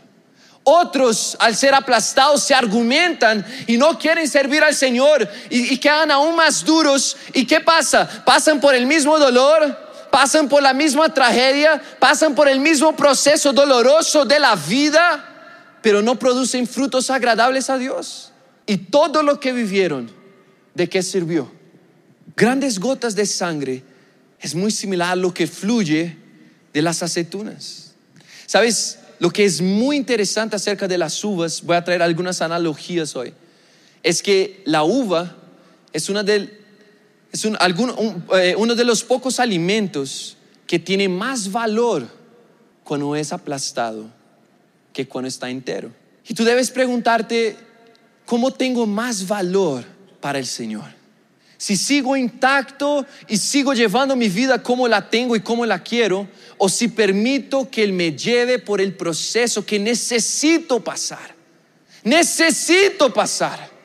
Otros, 0.62 1.36
al 1.40 1.56
ser 1.56 1.74
aplastados, 1.74 2.42
se 2.42 2.54
argumentan 2.54 3.44
y 3.66 3.78
no 3.78 3.98
quieren 3.98 4.28
servir 4.28 4.62
al 4.62 4.74
Señor 4.74 5.26
y, 5.48 5.72
y 5.72 5.78
quedan 5.78 6.10
aún 6.10 6.36
más 6.36 6.62
duros. 6.62 7.16
¿Y 7.32 7.46
qué 7.46 7.60
pasa? 7.60 8.22
Pasan 8.24 8.60
por 8.60 8.74
el 8.74 8.86
mismo 8.86 9.18
dolor, 9.18 9.87
pasan 10.10 10.48
por 10.48 10.62
la 10.62 10.72
misma 10.72 11.12
tragedia, 11.12 11.80
pasan 11.98 12.34
por 12.34 12.48
el 12.48 12.60
mismo 12.60 12.94
proceso 12.94 13.52
doloroso 13.52 14.24
de 14.24 14.38
la 14.38 14.56
vida, 14.56 15.78
pero 15.82 16.02
no 16.02 16.18
producen 16.18 16.66
frutos 16.66 17.10
agradables 17.10 17.70
a 17.70 17.78
Dios. 17.78 18.32
Y 18.66 18.76
todo 18.76 19.22
lo 19.22 19.40
que 19.40 19.52
vivieron, 19.52 20.10
¿de 20.74 20.88
qué 20.88 21.02
sirvió? 21.02 21.50
Grandes 22.36 22.78
gotas 22.78 23.14
de 23.14 23.26
sangre 23.26 23.82
es 24.40 24.54
muy 24.54 24.70
similar 24.70 25.12
a 25.12 25.16
lo 25.16 25.32
que 25.32 25.46
fluye 25.46 26.16
de 26.72 26.82
las 26.82 27.02
aceitunas. 27.02 27.92
¿Sabes? 28.46 28.98
Lo 29.18 29.30
que 29.30 29.44
es 29.44 29.60
muy 29.60 29.96
interesante 29.96 30.56
acerca 30.56 30.86
de 30.86 30.98
las 30.98 31.22
uvas, 31.24 31.62
voy 31.62 31.76
a 31.76 31.84
traer 31.84 32.02
algunas 32.02 32.40
analogías 32.40 33.16
hoy, 33.16 33.34
es 34.02 34.22
que 34.22 34.62
la 34.64 34.84
uva 34.84 35.36
es 35.92 36.08
una 36.08 36.22
de 36.22 36.60
es 37.32 37.44
eh, 37.44 38.54
uno 38.56 38.74
de 38.74 38.84
los 38.84 39.04
pocos 39.04 39.38
alimentos 39.38 40.36
que 40.66 40.78
tiene 40.78 41.08
más 41.08 41.50
valor 41.50 42.08
cuando 42.84 43.14
es 43.16 43.32
aplastado 43.32 44.06
que 44.92 45.06
cuando 45.06 45.28
está 45.28 45.50
entero. 45.50 45.92
Y 46.26 46.34
tú 46.34 46.44
debes 46.44 46.70
preguntarte, 46.70 47.56
¿cómo 48.24 48.50
tengo 48.50 48.86
más 48.86 49.26
valor 49.26 49.84
para 50.20 50.38
el 50.38 50.46
Señor? 50.46 50.98
Si 51.56 51.76
sigo 51.76 52.16
intacto 52.16 53.04
y 53.26 53.36
sigo 53.36 53.74
llevando 53.74 54.14
mi 54.14 54.28
vida 54.28 54.62
como 54.62 54.86
la 54.86 55.10
tengo 55.10 55.34
y 55.34 55.40
como 55.40 55.66
la 55.66 55.82
quiero, 55.82 56.28
o 56.56 56.68
si 56.68 56.88
permito 56.88 57.68
que 57.68 57.82
Él 57.82 57.92
me 57.92 58.12
lleve 58.12 58.58
por 58.58 58.80
el 58.80 58.94
proceso 58.94 59.66
que 59.66 59.78
necesito 59.78 60.82
pasar. 60.82 61.34
Necesito 62.04 63.12
pasar. 63.12 63.77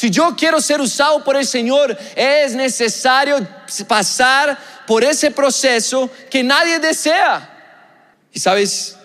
Si 0.00 0.08
yo 0.08 0.34
quiero 0.34 0.62
ser 0.62 0.80
usado 0.80 1.22
por 1.22 1.36
el 1.36 1.46
Señor, 1.46 1.94
es 2.16 2.54
necesario 2.54 3.46
pasar 3.86 4.58
por 4.86 5.04
ese 5.04 5.30
proceso 5.30 6.08
que 6.30 6.42
nadie 6.42 6.78
desea. 6.78 8.16
Y 8.32 8.40
sabes, 8.40 8.96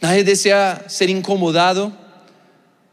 nadie 0.00 0.24
desea 0.24 0.86
ser 0.88 1.08
incomodado, 1.08 1.92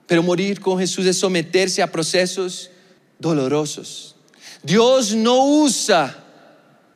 pero 0.06 0.22
morir 0.22 0.62
con 0.62 0.78
Jesús 0.78 1.04
es 1.08 1.18
someterse 1.18 1.82
a 1.82 1.92
procesos 1.92 2.70
dolorosos. 3.18 4.16
Dios 4.62 5.16
no 5.16 5.44
usa 5.44 6.16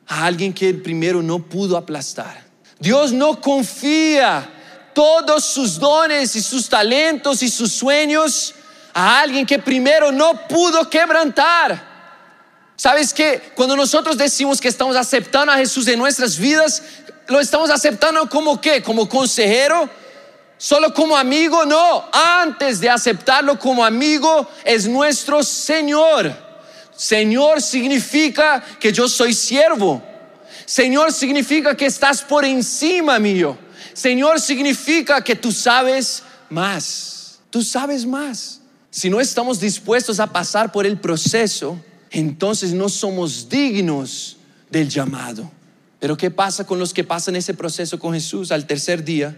a 0.06 0.26
alguien 0.26 0.52
que 0.52 0.72
primero 0.74 1.24
no 1.24 1.40
pudo 1.40 1.76
aplastar. 1.76 2.46
Dios 2.78 3.10
no 3.10 3.40
confía 3.40 4.48
todos 4.94 5.44
sus 5.44 5.76
dones 5.76 6.36
y 6.36 6.40
sus 6.40 6.68
talentos 6.68 7.42
y 7.42 7.50
sus 7.50 7.72
sueños 7.72 8.54
a 8.98 9.20
alguien 9.20 9.44
que 9.44 9.58
primero 9.58 10.10
no 10.10 10.48
pudo 10.48 10.88
quebrantar. 10.88 11.96
¿Sabes 12.76 13.12
que 13.12 13.52
Cuando 13.54 13.76
nosotros 13.76 14.16
decimos 14.16 14.58
que 14.58 14.68
estamos 14.68 14.96
aceptando 14.96 15.52
a 15.52 15.58
Jesús 15.58 15.86
en 15.88 15.98
nuestras 15.98 16.38
vidas, 16.38 16.82
lo 17.28 17.38
estamos 17.38 17.68
aceptando 17.68 18.26
como 18.26 18.58
qué? 18.58 18.82
Como 18.82 19.06
consejero, 19.06 19.90
solo 20.56 20.94
como 20.94 21.14
amigo, 21.14 21.66
no. 21.66 22.08
Antes 22.10 22.80
de 22.80 22.88
aceptarlo 22.88 23.58
como 23.58 23.84
amigo, 23.84 24.48
es 24.64 24.88
nuestro 24.88 25.42
Señor. 25.42 26.34
Señor 26.96 27.60
significa 27.60 28.64
que 28.80 28.94
yo 28.94 29.10
soy 29.10 29.34
siervo. 29.34 30.02
Señor 30.64 31.12
significa 31.12 31.76
que 31.76 31.84
estás 31.84 32.22
por 32.22 32.46
encima 32.46 33.18
mío. 33.18 33.58
Señor 33.92 34.40
significa 34.40 35.22
que 35.22 35.36
tú 35.36 35.52
sabes 35.52 36.22
más. 36.48 37.40
Tú 37.50 37.62
sabes 37.62 38.06
más. 38.06 38.62
Si 38.90 39.10
no 39.10 39.20
estamos 39.20 39.60
dispuestos 39.60 40.20
a 40.20 40.32
pasar 40.32 40.72
por 40.72 40.86
el 40.86 40.98
proceso, 40.98 41.78
entonces 42.10 42.72
no 42.72 42.88
somos 42.88 43.48
dignos 43.48 44.36
del 44.70 44.88
llamado. 44.88 45.50
Pero 45.98 46.16
¿qué 46.16 46.30
pasa 46.30 46.66
con 46.66 46.78
los 46.78 46.92
que 46.94 47.04
pasan 47.04 47.36
ese 47.36 47.54
proceso 47.54 47.98
con 47.98 48.14
Jesús 48.14 48.52
al 48.52 48.66
tercer 48.66 49.04
día? 49.04 49.36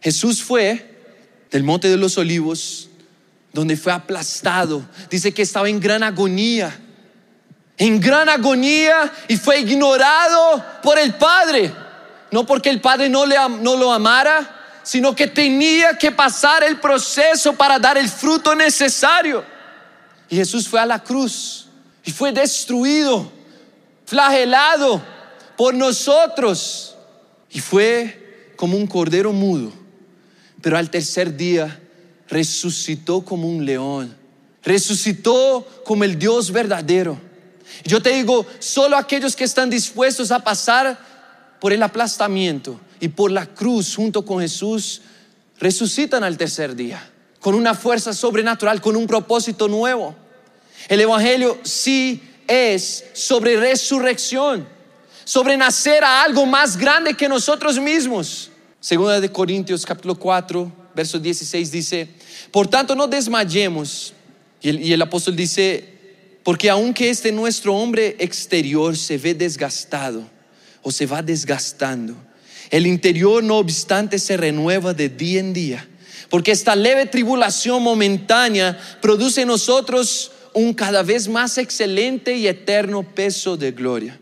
Jesús 0.00 0.42
fue 0.42 0.98
del 1.50 1.62
Monte 1.62 1.88
de 1.88 1.96
los 1.96 2.16
Olivos, 2.18 2.88
donde 3.52 3.76
fue 3.76 3.92
aplastado. 3.92 4.84
Dice 5.10 5.32
que 5.32 5.42
estaba 5.42 5.68
en 5.68 5.80
gran 5.80 6.02
agonía, 6.02 6.78
en 7.76 8.00
gran 8.00 8.28
agonía 8.28 9.12
y 9.28 9.36
fue 9.36 9.60
ignorado 9.60 10.64
por 10.82 10.98
el 10.98 11.14
Padre. 11.14 11.72
No 12.30 12.46
porque 12.46 12.70
el 12.70 12.80
Padre 12.80 13.08
no, 13.08 13.26
le, 13.26 13.36
no 13.60 13.76
lo 13.76 13.92
amara, 13.92 14.59
sino 14.90 15.14
que 15.14 15.28
tenía 15.28 15.96
que 15.96 16.10
pasar 16.10 16.64
el 16.64 16.80
proceso 16.80 17.52
para 17.52 17.78
dar 17.78 17.96
el 17.96 18.08
fruto 18.08 18.56
necesario. 18.56 19.44
Y 20.28 20.34
Jesús 20.34 20.66
fue 20.66 20.80
a 20.80 20.84
la 20.84 20.98
cruz 20.98 21.68
y 22.04 22.10
fue 22.10 22.32
destruido, 22.32 23.30
flagelado 24.04 25.00
por 25.56 25.74
nosotros. 25.74 26.96
Y 27.50 27.60
fue 27.60 28.52
como 28.56 28.76
un 28.76 28.88
cordero 28.88 29.32
mudo. 29.32 29.72
Pero 30.60 30.76
al 30.76 30.90
tercer 30.90 31.36
día 31.36 31.80
resucitó 32.28 33.24
como 33.24 33.48
un 33.48 33.64
león. 33.64 34.16
Resucitó 34.64 35.68
como 35.84 36.02
el 36.02 36.18
Dios 36.18 36.50
verdadero. 36.50 37.16
Yo 37.84 38.02
te 38.02 38.10
digo, 38.10 38.44
solo 38.58 38.96
aquellos 38.96 39.36
que 39.36 39.44
están 39.44 39.70
dispuestos 39.70 40.32
a 40.32 40.40
pasar 40.40 40.98
por 41.60 41.72
el 41.72 41.80
aplastamiento, 41.84 42.80
y 43.00 43.08
por 43.08 43.32
la 43.32 43.46
cruz 43.46 43.96
junto 43.96 44.24
con 44.24 44.40
Jesús 44.40 45.00
resucitan 45.58 46.22
al 46.22 46.36
tercer 46.36 46.76
día, 46.76 47.10
con 47.40 47.54
una 47.54 47.74
fuerza 47.74 48.12
sobrenatural, 48.12 48.80
con 48.80 48.94
un 48.94 49.06
propósito 49.06 49.68
nuevo. 49.68 50.14
El 50.88 51.00
Evangelio 51.00 51.58
sí 51.62 52.22
es 52.46 53.04
sobre 53.14 53.56
resurrección, 53.56 54.66
sobre 55.24 55.56
nacer 55.56 56.04
a 56.04 56.22
algo 56.22 56.46
más 56.46 56.76
grande 56.76 57.14
que 57.14 57.28
nosotros 57.28 57.78
mismos. 57.78 58.50
Segunda 58.80 59.20
de 59.20 59.30
Corintios 59.30 59.84
capítulo 59.84 60.14
4, 60.14 60.72
verso 60.94 61.18
16 61.18 61.70
dice, 61.70 62.08
por 62.50 62.66
tanto 62.68 62.94
no 62.94 63.06
desmayemos. 63.06 64.14
Y 64.62 64.68
el, 64.68 64.82
y 64.82 64.92
el 64.92 65.00
apóstol 65.00 65.36
dice, 65.36 66.40
porque 66.42 66.68
aunque 66.68 67.10
este 67.10 67.32
nuestro 67.32 67.74
hombre 67.74 68.16
exterior 68.18 68.96
se 68.96 69.16
ve 69.18 69.34
desgastado 69.34 70.24
o 70.82 70.90
se 70.90 71.06
va 71.06 71.22
desgastando, 71.22 72.16
el 72.70 72.86
interior, 72.86 73.42
no 73.42 73.58
obstante, 73.58 74.18
se 74.18 74.36
renueva 74.36 74.94
de 74.94 75.08
día 75.08 75.40
en 75.40 75.52
día, 75.52 75.86
Porque 76.28 76.52
esta 76.52 76.76
leve 76.76 77.06
tribulación 77.06 77.82
momentánea 77.82 78.78
produce 79.02 79.42
en 79.42 79.48
nosotros 79.48 80.30
un 80.54 80.74
cada 80.74 81.02
vez 81.02 81.26
más 81.26 81.58
excelente 81.58 82.36
y 82.36 82.46
eterno 82.46 83.02
peso 83.02 83.56
de 83.56 83.72
gloria. 83.72 84.20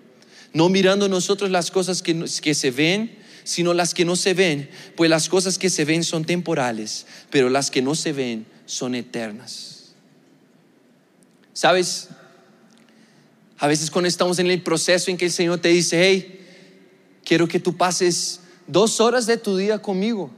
No 0.54 0.70
mirando 0.70 1.06
nosotros 1.08 1.50
las 1.50 1.70
cosas 1.70 2.02
que, 2.02 2.24
que 2.40 2.54
se 2.54 2.70
ven, 2.70 3.18
sino 3.44 3.74
las 3.74 3.92
que 3.92 4.06
no 4.06 4.16
se 4.16 4.32
ven, 4.32 4.70
pues 4.96 5.10
las 5.10 5.28
cosas 5.28 5.58
que 5.58 5.68
se 5.68 5.84
ven 5.84 6.02
son 6.02 6.24
temporales, 6.24 7.06
pero 7.28 7.50
las 7.50 7.70
que 7.70 7.82
no 7.82 7.94
se 7.94 8.12
ven 8.12 8.46
son 8.64 8.94
eternas. 8.94 9.92
¿Sabes? 11.52 12.08
A 13.58 13.66
veces 13.66 13.90
cuando 13.90 14.08
estamos 14.08 14.38
en 14.38 14.50
el 14.50 14.62
proceso 14.62 15.10
en 15.10 15.16
que 15.16 15.26
el 15.26 15.32
Señor 15.32 15.58
te 15.58 15.68
dice, 15.68 16.00
hey, 16.02 16.37
quiero 17.28 17.46
que 17.46 17.60
tú 17.60 17.76
pases 17.76 18.40
dos 18.66 19.00
horas 19.00 19.26
de 19.26 19.36
tu 19.36 19.54
día 19.54 19.78
conmigo. 19.78 20.30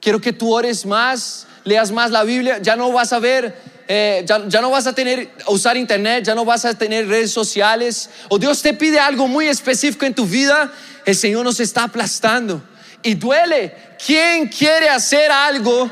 Quiero 0.00 0.20
que 0.20 0.32
tú 0.32 0.54
ores 0.54 0.86
más, 0.86 1.48
leas 1.64 1.90
más 1.90 2.12
la 2.12 2.22
Biblia, 2.22 2.58
ya 2.62 2.76
no 2.76 2.92
vas 2.92 3.12
a 3.12 3.18
ver, 3.18 3.52
eh, 3.88 4.24
ya, 4.24 4.60
no 4.60 4.70
vas 4.70 4.86
a 4.86 4.94
tener, 4.94 5.32
usar 5.48 5.76
internet, 5.76 6.24
ya 6.24 6.36
no 6.36 6.44
vas 6.44 6.64
a 6.64 6.78
tener 6.78 7.08
redes 7.08 7.32
sociales, 7.32 8.10
o 8.28 8.38
Dios 8.38 8.62
te 8.62 8.74
pide 8.74 9.00
algo 9.00 9.26
muy 9.26 9.48
específico 9.48 10.06
en 10.06 10.14
tu 10.14 10.24
vida, 10.24 10.72
el 11.04 11.16
Señor 11.16 11.44
nos 11.44 11.58
está 11.58 11.82
aplastando 11.82 12.62
y 13.02 13.14
duele. 13.14 13.74
¿Quién 14.06 14.46
quiere 14.46 14.88
hacer 14.88 15.32
algo 15.32 15.90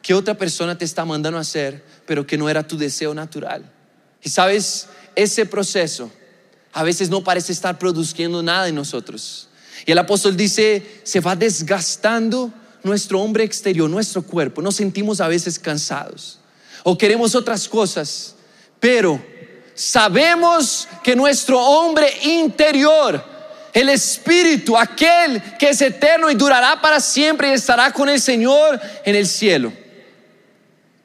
que 0.00 0.14
otra 0.14 0.34
persona 0.34 0.78
te 0.78 0.84
está 0.84 1.04
mandando 1.04 1.38
a 1.38 1.40
hacer, 1.40 1.82
pero 2.06 2.24
que 2.24 2.38
no 2.38 2.48
era 2.48 2.64
tu 2.64 2.78
deseo 2.78 3.12
natural? 3.12 3.68
Y 4.22 4.28
sabes, 4.28 4.86
ese 5.16 5.46
proceso 5.46 6.12
a 6.72 6.82
veces 6.82 7.10
no 7.10 7.22
parece 7.22 7.52
estar 7.52 7.78
produciendo 7.78 8.42
nada 8.42 8.68
en 8.68 8.74
nosotros. 8.74 9.48
Y 9.84 9.92
el 9.92 9.98
apóstol 9.98 10.36
dice, 10.36 11.00
se 11.02 11.20
va 11.20 11.36
desgastando 11.36 12.52
nuestro 12.82 13.20
hombre 13.20 13.44
exterior, 13.44 13.88
nuestro 13.88 14.22
cuerpo. 14.22 14.62
Nos 14.62 14.76
sentimos 14.76 15.20
a 15.20 15.28
veces 15.28 15.58
cansados 15.58 16.38
o 16.82 16.96
queremos 16.98 17.34
otras 17.34 17.68
cosas, 17.68 18.34
pero 18.80 19.22
sabemos 19.74 20.88
que 21.02 21.14
nuestro 21.14 21.60
hombre 21.60 22.08
interior, 22.22 23.24
el 23.72 23.88
espíritu, 23.88 24.76
aquel 24.76 25.40
que 25.58 25.70
es 25.70 25.80
eterno 25.80 26.30
y 26.30 26.34
durará 26.34 26.80
para 26.80 27.00
siempre 27.00 27.50
y 27.50 27.52
estará 27.52 27.92
con 27.92 28.08
el 28.08 28.20
Señor 28.20 28.80
en 29.04 29.14
el 29.14 29.26
cielo, 29.26 29.72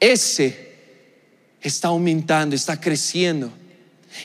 ese 0.00 0.68
está 1.60 1.88
aumentando, 1.88 2.54
está 2.54 2.80
creciendo. 2.80 3.52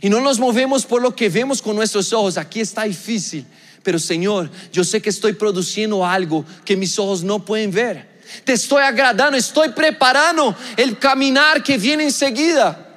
Y 0.01 0.09
no 0.09 0.21
nos 0.21 0.39
movemos 0.39 0.85
por 0.85 1.01
lo 1.01 1.15
que 1.15 1.29
vemos 1.29 1.61
con 1.61 1.75
nuestros 1.75 2.13
ojos. 2.13 2.37
Aquí 2.37 2.59
está 2.59 2.83
difícil. 2.83 3.45
Pero 3.83 3.99
Señor, 3.99 4.49
yo 4.71 4.83
sé 4.83 5.01
que 5.01 5.09
estoy 5.09 5.33
produciendo 5.33 6.05
algo 6.05 6.45
que 6.63 6.77
mis 6.77 6.97
ojos 6.97 7.23
no 7.23 7.43
pueden 7.43 7.71
ver. 7.71 8.13
Te 8.45 8.53
estoy 8.53 8.81
agradando, 8.81 9.37
estoy 9.37 9.69
preparando 9.69 10.55
el 10.77 10.97
caminar 10.97 11.61
que 11.61 11.77
viene 11.77 12.05
enseguida. 12.05 12.89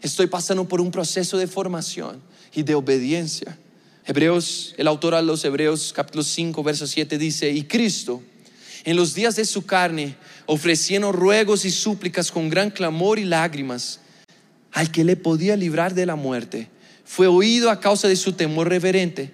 Estoy 0.00 0.26
pasando 0.26 0.66
por 0.68 0.80
un 0.80 0.90
proceso 0.90 1.38
de 1.38 1.46
formación 1.46 2.22
y 2.54 2.62
de 2.62 2.74
obediencia. 2.74 3.58
Hebreos, 4.04 4.74
el 4.76 4.86
autor 4.86 5.14
a 5.14 5.22
los 5.22 5.44
Hebreos 5.44 5.92
capítulo 5.94 6.22
5, 6.22 6.62
verso 6.62 6.86
7 6.86 7.18
dice, 7.18 7.50
y 7.50 7.64
Cristo 7.64 8.22
en 8.84 8.96
los 8.96 9.14
días 9.14 9.36
de 9.36 9.44
su 9.44 9.66
carne, 9.66 10.16
ofreciendo 10.46 11.12
ruegos 11.12 11.64
y 11.64 11.70
súplicas 11.70 12.30
con 12.30 12.48
gran 12.48 12.70
clamor 12.70 13.18
y 13.18 13.24
lágrimas, 13.24 14.00
al 14.78 14.92
que 14.92 15.02
le 15.02 15.16
podía 15.16 15.56
librar 15.56 15.92
de 15.92 16.06
la 16.06 16.14
muerte, 16.14 16.68
fue 17.04 17.26
oído 17.26 17.68
a 17.68 17.80
causa 17.80 18.06
de 18.06 18.14
su 18.14 18.34
temor 18.34 18.68
reverente. 18.68 19.28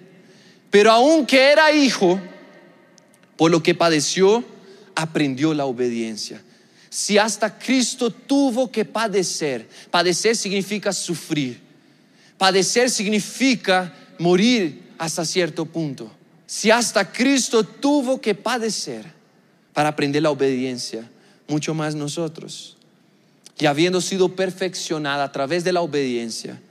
Pero 0.71 0.91
aunque 0.91 1.51
era 1.51 1.71
hijo, 1.71 2.19
por 3.37 3.51
lo 3.51 3.61
que 3.61 3.75
padeció, 3.75 4.43
aprendió 4.95 5.53
la 5.53 5.65
obediencia. 5.65 6.41
Si 6.89 7.19
hasta 7.19 7.59
Cristo 7.59 8.09
tuvo 8.09 8.71
que 8.71 8.85
padecer, 8.85 9.69
padecer 9.91 10.35
significa 10.35 10.91
sufrir, 10.91 11.61
padecer 12.39 12.89
significa 12.89 13.93
morir 14.17 14.81
hasta 14.97 15.23
cierto 15.25 15.63
punto. 15.67 16.11
Si 16.47 16.71
hasta 16.71 17.11
Cristo 17.11 17.63
tuvo 17.63 18.19
que 18.19 18.33
padecer, 18.33 19.05
para 19.73 19.89
aprender 19.89 20.23
la 20.23 20.31
obediencia, 20.31 21.07
mucho 21.47 21.75
más 21.75 21.93
nosotros. 21.93 22.74
Y 23.57 23.65
habiendo 23.65 24.01
sido 24.01 24.35
perfeccionada 24.35 25.23
a 25.23 25.31
través 25.31 25.63
de 25.63 25.73
la 25.73 25.81
obediencia, 25.81 26.61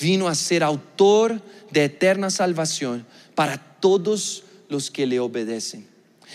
vino 0.00 0.28
a 0.28 0.34
ser 0.34 0.62
autor 0.62 1.40
de 1.70 1.84
eterna 1.84 2.30
salvación 2.30 3.06
para 3.34 3.58
todos 3.80 4.44
los 4.68 4.90
que 4.90 5.06
le 5.06 5.20
obedecen. 5.20 5.86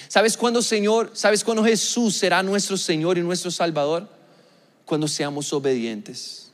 ¿Sabes 0.07 0.37
cuándo 0.37 0.61
Señor, 0.61 1.11
sabes 1.13 1.43
cuándo 1.43 1.63
Jesús 1.63 2.15
será 2.15 2.43
nuestro 2.43 2.77
Señor 2.77 3.17
y 3.17 3.21
nuestro 3.21 3.51
Salvador? 3.51 4.07
Cuando 4.85 5.07
seamos 5.07 5.51
obedientes. 5.53 6.49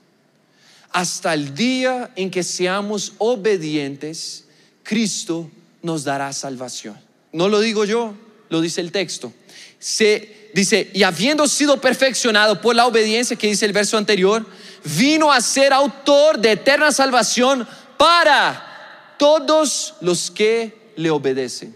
Hasta 0.91 1.33
el 1.33 1.53
día 1.53 2.11
en 2.15 2.29
que 2.29 2.43
seamos 2.43 3.13
obedientes, 3.17 4.45
Cristo 4.83 5.49
nos 5.81 6.03
dará 6.03 6.31
salvación. 6.33 6.97
No 7.31 7.49
lo 7.49 7.59
digo 7.59 7.85
yo, 7.85 8.13
lo 8.53 8.61
dice 8.61 8.81
el 8.81 8.91
texto. 8.91 9.33
Se 9.79 10.51
dice, 10.53 10.91
y 10.93 11.01
habiendo 11.01 11.47
sido 11.47 11.81
perfeccionado 11.81 12.61
por 12.61 12.75
la 12.75 12.85
obediencia 12.85 13.35
que 13.35 13.47
dice 13.47 13.65
el 13.65 13.73
verso 13.73 13.97
anterior, 13.97 14.45
vino 14.83 15.31
a 15.31 15.41
ser 15.41 15.73
autor 15.73 16.37
de 16.37 16.51
eterna 16.51 16.91
salvación 16.91 17.67
para 17.97 19.15
todos 19.17 19.95
los 20.01 20.29
que 20.29 20.91
le 20.97 21.09
obedecen. 21.09 21.75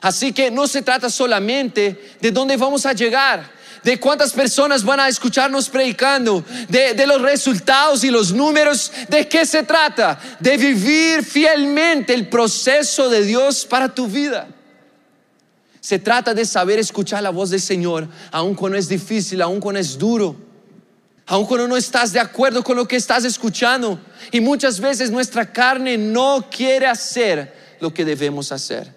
Así 0.00 0.32
que 0.32 0.50
no 0.50 0.66
se 0.66 0.82
trata 0.82 1.08
solamente 1.08 2.16
de 2.20 2.32
dónde 2.32 2.56
vamos 2.56 2.84
a 2.84 2.92
llegar, 2.94 3.48
de 3.84 4.00
cuántas 4.00 4.32
personas 4.32 4.82
van 4.82 4.98
a 4.98 5.08
escucharnos 5.08 5.68
predicando, 5.68 6.44
de, 6.68 6.94
de, 6.94 7.06
los 7.06 7.22
resultados 7.22 8.02
y 8.02 8.10
los 8.10 8.32
números, 8.32 8.90
de 9.08 9.28
qué 9.28 9.46
se 9.46 9.62
trata, 9.62 10.18
de 10.40 10.56
vivir 10.56 11.22
fielmente 11.22 12.12
el 12.12 12.28
proceso 12.28 13.08
de 13.08 13.22
Dios 13.22 13.64
para 13.64 13.94
tu 13.94 14.08
vida. 14.08 14.48
Se 15.88 15.98
trata 15.98 16.34
de 16.34 16.44
saber 16.44 16.78
escuchar 16.78 17.22
la 17.22 17.30
voz 17.30 17.48
del 17.48 17.62
Señor, 17.62 18.06
aun 18.30 18.54
cuando 18.54 18.76
es 18.76 18.90
difícil, 18.90 19.40
aun 19.40 19.58
cuando 19.58 19.80
es 19.80 19.96
duro, 19.96 20.36
aun 21.24 21.46
cuando 21.46 21.66
no 21.66 21.78
estás 21.78 22.12
de 22.12 22.20
acuerdo 22.20 22.62
con 22.62 22.76
lo 22.76 22.86
que 22.86 22.96
estás 22.96 23.24
escuchando. 23.24 23.98
Y 24.30 24.42
muchas 24.42 24.80
veces 24.80 25.10
nuestra 25.10 25.50
carne 25.50 25.96
no 25.96 26.44
quiere 26.50 26.84
hacer 26.84 27.54
lo 27.80 27.94
que 27.94 28.04
debemos 28.04 28.52
hacer. 28.52 28.94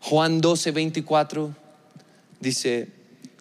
Juan 0.00 0.40
12, 0.40 0.70
24 0.70 1.54
dice, 2.40 2.88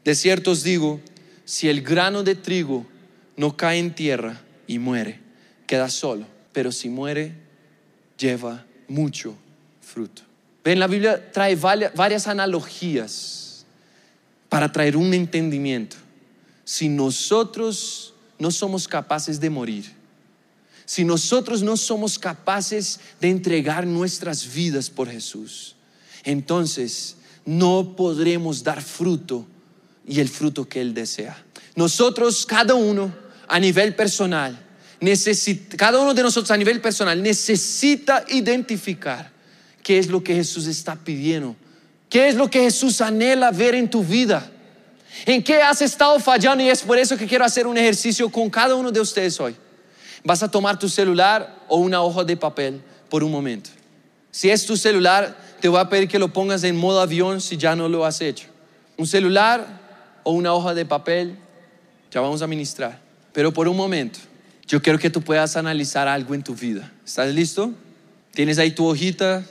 de 0.03 0.13
cierto 0.13 0.51
os 0.51 0.63
digo, 0.63 0.99
si 1.45 1.69
el 1.69 1.81
grano 1.81 2.21
de 2.23 2.35
trigo 2.35 2.85
no 3.38 3.55
cae 3.55 3.79
en 3.79 3.95
tierra 3.95 4.41
y 4.67 4.77
muere, 4.77 5.21
queda 5.65 5.88
solo, 5.88 6.25
pero 6.51 6.69
si 6.73 6.89
muere, 6.89 7.33
lleva 8.17 8.65
mucho 8.89 9.35
fruto. 9.79 10.29
Ven, 10.63 10.80
la 10.80 10.88
Biblia 10.88 11.32
trae 11.32 11.56
varias 11.56 12.28
analogías 12.28 13.65
para 14.50 14.72
traer 14.72 14.98
un 14.98 15.13
entendimiento. 15.13 15.95
Si 16.65 16.89
nosotros 16.89 18.13
no 18.38 18.52
somos 18.52 18.88
capaces 18.88 19.39
de 19.39 19.50
morir, 19.50 19.86
si 20.86 21.04
nosotros 21.04 21.62
no 21.62 21.78
somos 21.78 22.17
capaces 22.17 23.00
de 23.22 23.30
entregar 23.30 23.86
nuestras 23.86 24.52
vidas 24.54 24.89
por 24.89 25.10
Jesús, 25.10 25.76
entonces 26.24 27.15
no 27.45 27.95
podremos 27.95 28.63
dar 28.63 28.82
fruto 28.82 29.45
y 30.08 30.19
el 30.19 30.28
fruto 30.28 30.67
que 30.67 30.82
Él 30.82 30.93
desea. 30.93 31.41
Nosotros, 31.76 32.45
cada 32.45 32.74
uno 32.74 33.13
a 33.48 33.60
nivel 33.60 33.95
personal, 33.95 34.60
cada 35.78 36.00
uno 36.00 36.13
de 36.13 36.24
nosotros 36.24 36.52
a 36.52 36.58
nivel 36.58 36.82
personal 36.82 37.22
necesita 37.22 38.26
identificar 38.28 39.38
qué 39.89 39.97
es 39.97 40.08
lo 40.08 40.23
que 40.23 40.36
Jesús 40.36 40.67
está 40.67 40.95
pidiendo, 40.95 41.56
qué 42.12 42.28
es 42.28 42.36
lo 42.36 42.47
que 42.47 42.62
Jesús 42.62 43.02
anhela 43.02 43.49
ver 43.49 43.73
en 43.73 43.89
tu 43.89 44.04
vida, 44.04 44.47
en 45.25 45.41
qué 45.41 45.63
has 45.63 45.82
estado 45.82 46.19
fallando 46.19 46.63
y 46.63 46.69
es 46.69 46.84
por 46.84 46.99
eso 46.99 47.17
que 47.17 47.25
quiero 47.25 47.43
hacer 47.43 47.65
un 47.65 47.75
ejercicio 47.75 48.30
con 48.30 48.52
cada 48.52 48.75
uno 48.75 48.91
de 48.91 49.02
ustedes 49.02 49.39
hoy. 49.39 49.56
Vas 50.23 50.43
a 50.43 50.52
tomar 50.52 50.78
tu 50.78 50.88
celular 50.88 51.65
o 51.67 51.78
una 51.78 52.04
hoja 52.04 52.23
de 52.23 52.38
papel 52.38 52.84
por 53.10 53.23
un 53.23 53.32
momento. 53.32 53.71
Si 54.30 54.52
es 54.52 54.63
tu 54.63 54.78
celular, 54.78 55.36
te 55.60 55.67
voy 55.67 55.80
a 55.80 55.89
pedir 55.89 56.08
que 56.08 56.19
lo 56.19 56.32
pongas 56.32 56.63
en 56.63 56.78
modo 56.78 57.02
avión 57.02 57.41
si 57.41 57.58
ya 57.58 57.75
no 57.75 57.89
lo 57.89 58.06
has 58.06 58.21
hecho. 58.21 58.45
Un 58.95 59.08
celular 59.08 59.65
o 60.21 60.34
una 60.34 60.54
hoja 60.54 60.75
de 60.75 60.86
papel, 60.86 61.36
ya 62.12 62.21
vamos 62.21 62.43
a 62.43 62.47
ministrar. 62.47 63.02
Pero 63.34 63.52
por 63.52 63.67
un 63.67 63.75
momento, 63.75 64.19
yo 64.67 64.84
quiero 64.84 64.99
que 64.99 65.10
tú 65.10 65.23
puedas 65.23 65.58
analizar 65.58 66.08
algo 66.08 66.36
en 66.36 66.43
tu 66.43 66.54
vida. 66.54 66.91
¿Estás 67.04 67.34
listo? 67.34 67.73
¿Tienes 68.36 68.60
ahí 68.60 68.69
tu 68.69 68.86
hojita, 68.86 69.43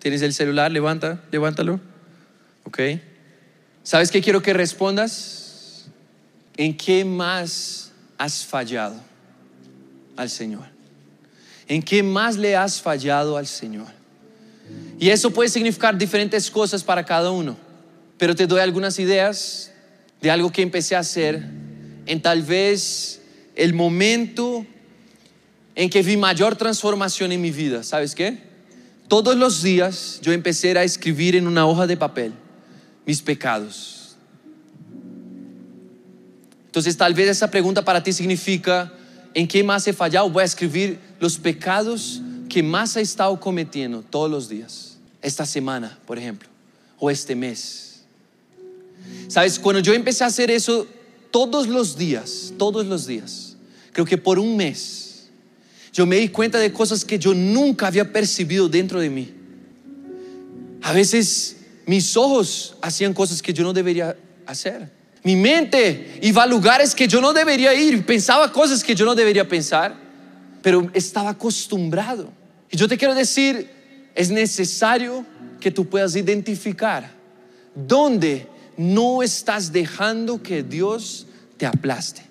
¿Tienes 0.00 0.22
el 0.22 0.32
celular? 0.34 0.72
Levanta, 0.72 1.20
levántalo. 1.30 1.78
¿Ok? 2.64 2.80
¿Sabes 3.82 4.10
qué 4.10 4.20
quiero 4.20 4.42
que 4.42 4.52
respondas? 4.52 5.86
¿En 6.56 6.76
qué 6.76 7.04
más 7.04 7.92
has 8.18 8.44
fallado 8.44 8.96
al 10.16 10.28
Señor? 10.28 10.64
¿En 11.68 11.82
qué 11.82 12.02
más 12.02 12.36
le 12.36 12.56
has 12.56 12.80
fallado 12.80 13.36
al 13.36 13.46
Señor? 13.46 13.86
Y 14.98 15.10
eso 15.10 15.30
puede 15.30 15.48
significar 15.48 15.96
diferentes 15.96 16.50
cosas 16.50 16.82
para 16.82 17.04
cada 17.04 17.30
uno. 17.30 17.56
pero 18.18 18.34
te 18.34 18.46
doy 18.46 18.60
algunas 18.60 18.98
ideas 18.98 19.72
de 20.20 20.30
algo 20.30 20.52
que 20.52 20.60
empecé 20.60 20.94
a 20.94 20.98
hacer 20.98 21.42
en 22.04 22.20
tal 22.20 22.42
vez 22.42 23.22
el 23.56 23.72
momento 23.72 24.66
en 25.74 25.88
que 25.88 26.02
vi 26.02 26.18
mayor 26.18 26.54
transformación 26.54 27.32
en 27.32 27.40
mi 27.40 27.50
vida. 27.50 27.82
¿Sabes 27.82 28.14
qué? 28.14 28.49
Todos 29.10 29.34
los 29.36 29.60
días 29.60 30.20
yo 30.22 30.32
empecé 30.32 30.78
a 30.78 30.84
escribir 30.84 31.34
en 31.34 31.48
una 31.48 31.66
hoja 31.66 31.88
de 31.88 31.96
papel 31.96 32.32
mis 33.04 33.20
pecados. 33.20 34.14
Entonces 36.66 36.96
tal 36.96 37.12
vez 37.12 37.28
esa 37.28 37.50
pregunta 37.50 37.84
para 37.84 38.04
ti 38.04 38.12
significa, 38.12 38.92
¿en 39.34 39.48
qué 39.48 39.64
más 39.64 39.84
he 39.88 39.92
fallado? 39.92 40.30
Voy 40.30 40.42
a 40.42 40.44
escribir 40.44 41.00
los 41.18 41.38
pecados 41.38 42.22
que 42.48 42.62
más 42.62 42.96
he 42.96 43.00
estado 43.00 43.40
cometiendo 43.40 44.02
todos 44.02 44.30
los 44.30 44.48
días. 44.48 44.98
Esta 45.20 45.44
semana, 45.44 45.98
por 46.06 46.16
ejemplo, 46.16 46.48
o 46.96 47.10
este 47.10 47.34
mes. 47.34 48.02
Sabes, 49.26 49.58
cuando 49.58 49.80
yo 49.80 49.92
empecé 49.92 50.22
a 50.22 50.28
hacer 50.28 50.52
eso 50.52 50.86
todos 51.32 51.66
los 51.66 51.98
días, 51.98 52.52
todos 52.56 52.86
los 52.86 53.08
días, 53.08 53.56
creo 53.90 54.06
que 54.06 54.18
por 54.18 54.38
un 54.38 54.56
mes, 54.56 55.09
yo 55.92 56.06
me 56.06 56.16
di 56.16 56.28
cuenta 56.28 56.58
de 56.58 56.72
cosas 56.72 57.04
que 57.04 57.18
yo 57.18 57.34
nunca 57.34 57.86
había 57.86 58.12
percibido 58.12 58.68
dentro 58.68 59.00
de 59.00 59.10
mí. 59.10 59.34
A 60.82 60.92
veces 60.92 61.56
mis 61.86 62.16
ojos 62.16 62.76
hacían 62.80 63.12
cosas 63.12 63.42
que 63.42 63.52
yo 63.52 63.62
no 63.64 63.72
debería 63.72 64.16
hacer. 64.46 64.90
Mi 65.22 65.36
mente 65.36 66.18
iba 66.22 66.42
a 66.42 66.46
lugares 66.46 66.94
que 66.94 67.06
yo 67.06 67.20
no 67.20 67.32
debería 67.32 67.74
ir, 67.74 68.06
pensaba 68.06 68.50
cosas 68.52 68.82
que 68.82 68.94
yo 68.94 69.04
no 69.04 69.14
debería 69.14 69.46
pensar, 69.46 69.94
pero 70.62 70.90
estaba 70.94 71.30
acostumbrado. 71.30 72.30
Y 72.70 72.76
yo 72.76 72.88
te 72.88 72.96
quiero 72.96 73.14
decir, 73.14 73.68
es 74.14 74.30
necesario 74.30 75.26
que 75.60 75.70
tú 75.70 75.86
puedas 75.88 76.16
identificar 76.16 77.10
dónde 77.74 78.46
no 78.76 79.22
estás 79.22 79.72
dejando 79.72 80.42
que 80.42 80.62
Dios 80.62 81.26
te 81.58 81.66
aplaste. 81.66 82.22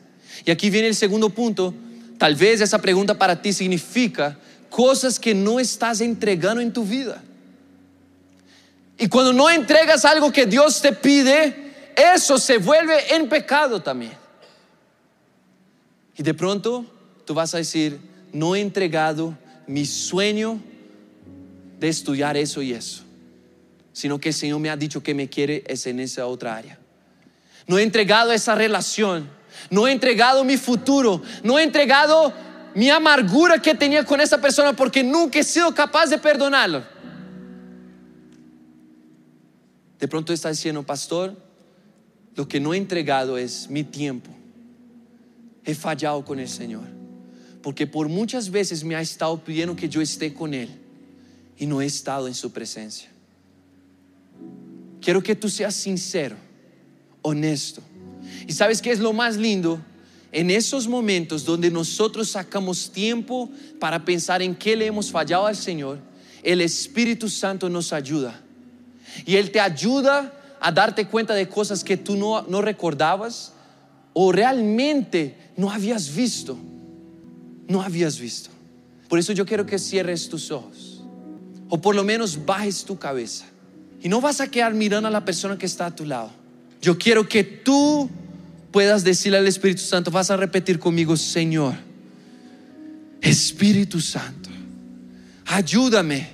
Y 0.45 0.52
aquí 0.52 0.69
viene 0.69 0.88
el 0.88 0.95
segundo 0.95 1.30
punto. 1.30 1.74
Tal 2.19 2.36
vez 2.36 2.60
esa 2.60 2.79
pregunta 2.79 3.17
para 3.17 3.41
ti 3.41 3.53
significa 3.53 4.38
cosas 4.69 5.17
que 5.17 5.34
no 5.34 5.60
estás 5.60 6.01
entregando 6.01 6.62
en 6.62 6.71
tu 6.71 6.84
vida. 6.84 7.23
Y 8.97 9.08
cuando 9.08 9.32
no 9.32 9.49
entregas 9.49 10.03
algo 10.03 10.29
que 10.29 10.45
Dios 10.45 10.82
te 10.82 10.91
pide, 10.91 11.71
eso 11.95 12.38
se 12.38 12.58
vuelve 12.58 13.15
en 13.15 13.29
pecado 13.29 13.82
también. 13.82 14.12
Y 16.17 16.21
de 16.21 16.34
pronto 16.34 16.86
tú 17.25 17.34
vas 17.34 17.55
a 17.55 17.60
decir, 17.60 17.97
no 18.34 18.53
he 18.53 18.60
entregado 18.60 19.38
mi 19.65 19.86
sueño 19.86 20.60
de 21.79 21.88
estudiar 21.88 22.36
eso 22.36 22.62
y 22.62 22.73
eso, 22.73 23.03
sino 23.93 24.19
que 24.19 24.29
el 24.29 24.36
Señor 24.36 24.60
me 24.60 24.69
ha 24.69 24.75
dicho 24.75 25.01
que 25.01 25.13
me 25.13 25.29
quiere 25.29 25.63
es 25.67 25.88
en 25.88 26.01
esa 26.01 26.27
otra 26.27 26.58
área. 26.58 26.77
No 27.65 27.77
he 27.77 27.84
entregado 27.84 28.34
esa 28.34 28.55
relación, 28.55 29.29
no 29.70 29.88
he 29.88 29.92
entregado 29.92 30.44
mi 30.44 30.58
futuro, 30.58 31.22
no 31.44 31.60
he 31.60 31.64
entregado 31.64 32.34
mi 32.76 32.90
amargura 32.90 33.62
que 33.62 33.76
tenía 33.76 34.06
con 34.06 34.22
esa 34.22 34.40
persona 34.40 34.74
porque 34.74 35.04
nunca 35.04 35.40
he 35.40 35.44
sido 35.44 35.74
capaz 35.74 36.08
de 36.08 36.18
perdonarlo. 36.18 36.84
De 40.00 40.08
pronto 40.08 40.32
está 40.32 40.50
diciendo, 40.50 40.84
pastor, 40.84 41.36
lo 42.36 42.48
que 42.48 42.60
no 42.60 42.74
he 42.74 42.78
entregado 42.78 43.38
es 43.38 43.70
mi 43.70 43.84
tiempo. 43.84 44.30
He 45.66 45.76
fallado 45.76 46.24
con 46.24 46.40
el 46.40 46.48
Señor. 46.48 46.86
Porque 47.62 47.86
por 47.86 48.08
muchas 48.08 48.50
veces 48.50 48.84
me 48.84 48.96
ha 48.96 49.02
estado 49.02 49.44
pidiendo 49.44 49.76
que 49.76 49.90
yo 49.90 50.02
esté 50.02 50.34
con 50.34 50.54
Él 50.54 50.70
y 51.58 51.66
no 51.66 51.82
he 51.82 51.86
estado 51.86 52.28
en 52.28 52.34
su 52.34 52.52
presencia. 52.52 53.10
Quiero 55.02 55.22
que 55.22 55.36
tú 55.36 55.50
seas 55.50 55.76
sincero, 55.76 56.38
honesto. 57.22 57.82
Y 58.50 58.54
sabes 58.54 58.82
qué 58.82 58.92
es 58.92 58.98
lo 58.98 59.14
más 59.14 59.38
lindo? 59.38 59.80
En 60.32 60.50
esos 60.50 60.88
momentos 60.88 61.46
donde 61.46 61.70
nosotros 61.70 62.32
sacamos 62.32 62.90
tiempo 62.90 63.48
para 63.80 64.04
pensar 64.04 64.42
en 64.42 64.56
qué 64.56 64.76
le 64.76 64.88
hemos 64.88 65.12
fallado 65.12 65.46
al 65.46 65.56
Señor, 65.56 66.00
el 66.42 66.62
Espíritu 66.62 67.30
Santo 67.30 67.70
nos 67.70 67.94
ayuda. 67.94 68.42
Y 69.24 69.36
Él 69.36 69.52
te 69.52 69.60
ayuda 69.60 70.34
a 70.60 70.72
darte 70.72 71.06
cuenta 71.06 71.36
de 71.36 71.48
cosas 71.48 71.84
que 71.84 71.96
tú 71.96 72.16
no, 72.16 72.42
no 72.42 72.64
recordabas 72.64 73.54
o 74.14 74.32
realmente 74.32 75.36
no 75.56 75.70
habías 75.70 76.16
visto. 76.16 76.58
No 77.68 77.84
habías 77.84 78.20
visto. 78.20 78.50
Por 79.10 79.20
eso 79.20 79.32
yo 79.32 79.46
quiero 79.46 79.68
que 79.68 79.78
cierres 79.78 80.28
tus 80.28 80.50
ojos. 80.50 81.04
O 81.70 81.80
por 81.80 81.94
lo 81.94 82.04
menos 82.04 82.44
bajes 82.48 82.84
tu 82.84 82.98
cabeza. 82.98 83.46
Y 84.02 84.10
no 84.10 84.20
vas 84.20 84.42
a 84.42 84.50
quedar 84.50 84.74
mirando 84.74 85.08
a 85.08 85.12
la 85.12 85.24
persona 85.24 85.56
que 85.56 85.68
está 85.68 85.86
a 85.86 85.96
tu 85.96 86.04
lado. 86.04 86.32
Yo 86.82 86.98
quiero 86.98 87.30
que 87.30 87.44
tú 87.44 88.10
puedas 88.71 89.03
decirle 89.03 89.38
al 89.38 89.47
Espíritu 89.47 89.82
Santo, 89.82 90.12
vas 90.12 90.32
a 90.32 90.38
repetir 90.38 90.79
conmigo, 90.79 91.17
Señor, 91.17 91.75
Espíritu 93.21 93.99
Santo, 93.99 94.49
ayúdame 95.45 96.29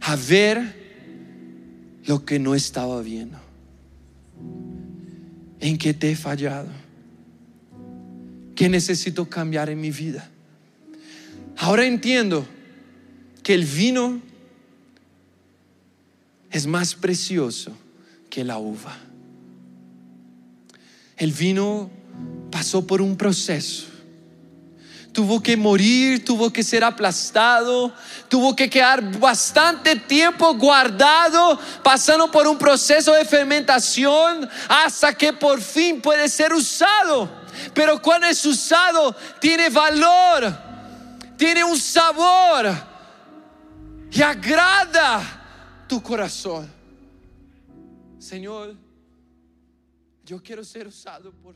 a 0.00 0.16
ver 0.16 0.86
lo 2.06 2.24
que 2.24 2.38
no 2.38 2.54
estaba 2.54 3.00
viendo. 3.02 3.38
¿En 5.60 5.78
qué 5.78 5.94
te 5.94 6.10
he 6.10 6.16
fallado? 6.16 6.68
¿Qué 8.54 8.68
necesito 8.68 9.28
cambiar 9.28 9.68
en 9.68 9.80
mi 9.80 9.90
vida? 9.90 10.28
Ahora 11.56 11.86
entiendo 11.86 12.46
que 13.42 13.54
el 13.54 13.64
vino 13.64 14.20
es 16.50 16.66
más 16.66 16.94
precioso 16.94 17.76
que 18.30 18.44
la 18.44 18.58
uva. 18.58 18.96
El 21.16 21.32
vino 21.32 21.90
pasó 22.50 22.86
por 22.86 23.00
un 23.00 23.16
proceso 23.16 23.96
tuvo 25.16 25.42
que 25.42 25.56
morir, 25.56 26.22
tuvo 26.22 26.52
que 26.52 26.62
ser 26.62 26.84
aplastado, 26.84 27.90
tuvo 28.28 28.54
que 28.54 28.68
quedar 28.68 29.02
bastante 29.18 29.96
tiempo 29.96 30.52
guardado, 30.56 31.58
pasando 31.82 32.30
por 32.30 32.46
un 32.46 32.58
proceso 32.58 33.14
de 33.14 33.24
fermentación 33.24 34.46
hasta 34.68 35.14
que 35.14 35.32
por 35.32 35.62
fin 35.62 36.02
puede 36.02 36.28
ser 36.28 36.52
usado. 36.52 37.30
Pero 37.72 38.02
cuando 38.02 38.26
es 38.26 38.44
usado, 38.44 39.16
tiene 39.40 39.70
valor, 39.70 40.54
tiene 41.38 41.64
un 41.64 41.78
sabor 41.78 42.66
y 44.12 44.20
agrada 44.20 45.86
tu 45.88 46.02
corazón. 46.02 46.70
Señor, 48.18 48.76
yo 50.26 50.42
quiero 50.42 50.64
ser 50.64 50.86
usado 50.86 51.32
por. 51.32 51.54